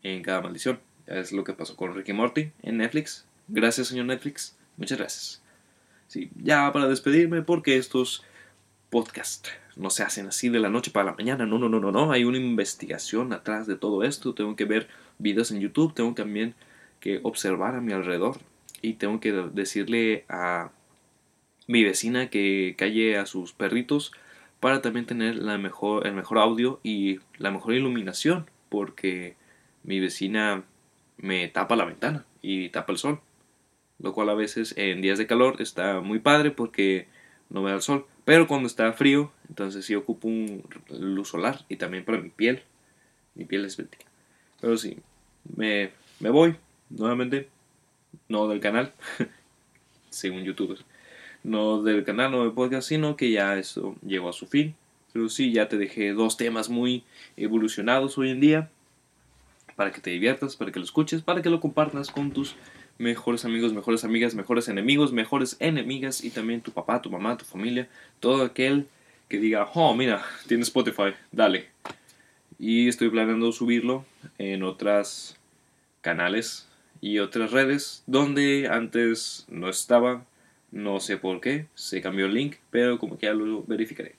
en 0.02 0.22
cada 0.22 0.40
maldición. 0.40 0.80
Es 1.06 1.32
lo 1.32 1.44
que 1.44 1.54
pasó 1.54 1.76
con 1.76 1.94
Ricky 1.94 2.12
Morty 2.12 2.52
en 2.62 2.78
Netflix. 2.78 3.26
Gracias, 3.48 3.88
señor 3.88 4.06
Netflix. 4.06 4.56
Muchas 4.76 4.98
gracias. 4.98 5.42
Sí, 6.06 6.30
ya 6.36 6.70
para 6.72 6.88
despedirme, 6.88 7.42
porque 7.42 7.76
estos 7.76 8.22
podcasts 8.90 9.50
no 9.76 9.88
se 9.88 10.02
hacen 10.02 10.26
así 10.26 10.50
de 10.50 10.60
la 10.60 10.68
noche 10.68 10.90
para 10.90 11.06
la 11.06 11.16
mañana. 11.16 11.46
No, 11.46 11.58
no, 11.58 11.68
no, 11.68 11.80
no, 11.80 11.90
no. 11.90 12.12
Hay 12.12 12.24
una 12.24 12.36
investigación 12.36 13.32
atrás 13.32 13.66
de 13.66 13.76
todo 13.76 14.04
esto. 14.04 14.34
Tengo 14.34 14.54
que 14.54 14.66
ver 14.66 14.88
videos 15.18 15.50
en 15.50 15.60
YouTube. 15.60 15.94
Tengo 15.94 16.12
también 16.14 16.54
que 17.00 17.20
observar 17.22 17.74
a 17.74 17.80
mi 17.80 17.92
alrededor 17.92 18.38
y 18.82 18.94
tengo 18.94 19.20
que 19.20 19.32
decirle 19.32 20.24
a 20.28 20.72
mi 21.68 21.84
vecina 21.84 22.28
que 22.28 22.74
calle 22.76 23.16
a 23.16 23.26
sus 23.26 23.52
perritos 23.52 24.12
para 24.60 24.82
también 24.82 25.06
tener 25.06 25.36
la 25.36 25.56
mejor, 25.58 26.06
el 26.06 26.12
mejor 26.12 26.38
audio 26.38 26.80
y 26.82 27.20
la 27.38 27.50
mejor 27.50 27.74
iluminación 27.74 28.50
porque 28.68 29.36
mi 29.84 30.00
vecina 30.00 30.64
me 31.16 31.48
tapa 31.48 31.76
la 31.76 31.84
ventana 31.84 32.26
y 32.42 32.68
tapa 32.68 32.92
el 32.92 32.98
sol 32.98 33.20
lo 34.00 34.12
cual 34.12 34.28
a 34.30 34.34
veces 34.34 34.74
en 34.76 35.00
días 35.00 35.18
de 35.18 35.28
calor 35.28 35.62
está 35.62 36.00
muy 36.00 36.18
padre 36.18 36.50
porque 36.50 37.06
no 37.48 37.62
me 37.62 37.70
da 37.70 37.76
el 37.76 37.82
sol 37.82 38.06
pero 38.24 38.48
cuando 38.48 38.66
está 38.66 38.92
frío 38.92 39.32
entonces 39.48 39.84
sí 39.84 39.94
ocupo 39.94 40.26
un 40.26 40.64
luz 40.90 41.28
solar 41.28 41.64
y 41.68 41.76
también 41.76 42.04
para 42.04 42.18
mi 42.18 42.30
piel. 42.30 42.62
Mi 43.34 43.44
piel 43.44 43.64
es 43.64 43.76
vértica 43.76 44.06
pero 44.60 44.76
sí 44.76 44.98
me, 45.56 45.90
me 46.20 46.30
voy 46.30 46.56
nuevamente 46.90 47.48
no 48.28 48.48
del 48.48 48.60
canal, 48.60 48.92
según 50.10 50.44
YouTube, 50.44 50.78
no 51.42 51.82
del 51.82 52.04
canal, 52.04 52.30
no 52.30 52.42
del 52.42 52.52
podcast, 52.52 52.88
sino 52.88 53.16
que 53.16 53.30
ya 53.30 53.58
eso 53.58 53.96
llegó 54.06 54.28
a 54.28 54.32
su 54.32 54.46
fin. 54.46 54.74
Pero 55.12 55.28
sí, 55.28 55.52
ya 55.52 55.68
te 55.68 55.76
dejé 55.76 56.12
dos 56.12 56.36
temas 56.36 56.70
muy 56.70 57.04
evolucionados 57.36 58.16
hoy 58.16 58.30
en 58.30 58.40
día 58.40 58.70
para 59.76 59.90
que 59.92 60.00
te 60.00 60.10
diviertas, 60.10 60.56
para 60.56 60.72
que 60.72 60.78
lo 60.78 60.84
escuches, 60.84 61.22
para 61.22 61.42
que 61.42 61.50
lo 61.50 61.60
compartas 61.60 62.10
con 62.10 62.30
tus 62.30 62.56
mejores 62.98 63.44
amigos, 63.44 63.72
mejores 63.72 64.04
amigas, 64.04 64.34
mejores 64.34 64.68
enemigos, 64.68 65.12
mejores 65.12 65.56
enemigas 65.60 66.24
y 66.24 66.30
también 66.30 66.60
tu 66.60 66.72
papá, 66.72 67.02
tu 67.02 67.10
mamá, 67.10 67.36
tu 67.36 67.44
familia, 67.44 67.88
todo 68.20 68.44
aquel 68.44 68.86
que 69.28 69.38
diga, 69.38 69.68
oh, 69.74 69.94
mira, 69.94 70.24
tiene 70.46 70.62
Spotify, 70.62 71.14
dale. 71.30 71.68
Y 72.58 72.88
estoy 72.88 73.10
planeando 73.10 73.50
subirlo 73.52 74.04
en 74.38 74.62
otras 74.62 75.36
canales 76.00 76.68
y 77.02 77.18
otras 77.18 77.50
redes 77.50 78.04
donde 78.06 78.68
antes 78.70 79.44
no 79.50 79.68
estaba. 79.68 80.24
No 80.70 81.00
sé 81.00 81.18
por 81.18 81.42
qué, 81.42 81.66
se 81.74 82.00
cambió 82.00 82.24
el 82.24 82.32
link, 82.32 82.56
pero 82.70 82.98
como 82.98 83.18
que 83.18 83.26
ya 83.26 83.34
lo 83.34 83.62
verificaré. 83.64 84.14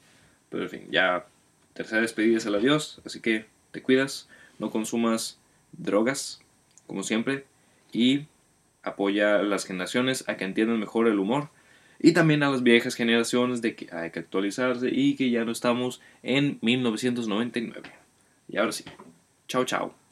Pero 0.49 0.63
en 0.63 0.69
fin, 0.69 0.87
ya 0.91 1.25
tercera 1.73 2.01
despedida 2.01 2.37
es 2.37 2.45
el 2.45 2.53
adiós, 2.53 3.01
así 3.05 3.21
que 3.21 3.45
te 3.71 3.81
cuidas, 3.81 4.29
no 4.59 4.69
consumas 4.69 5.39
drogas, 5.71 6.41
como 6.85 7.01
siempre, 7.01 7.45
y 7.91 8.27
apoya 8.83 9.37
a 9.37 9.43
las 9.43 9.65
generaciones 9.65 10.25
a 10.27 10.37
que 10.37 10.45
entiendan 10.45 10.79
mejor 10.79 11.07
el 11.07 11.17
humor 11.17 11.49
y 11.99 12.11
también 12.11 12.43
a 12.43 12.51
las 12.51 12.61
viejas 12.61 12.95
generaciones 12.95 13.61
de 13.61 13.75
que 13.75 13.87
hay 13.95 14.11
que 14.11 14.19
actualizarse 14.19 14.89
y 14.91 15.15
que 15.15 15.31
ya 15.31 15.45
no 15.45 15.53
estamos 15.53 16.01
en 16.21 16.59
1999. 16.61 17.89
Y 18.49 18.57
ahora 18.57 18.73
sí, 18.73 18.83
chao 19.47 19.63
chao. 19.63 20.02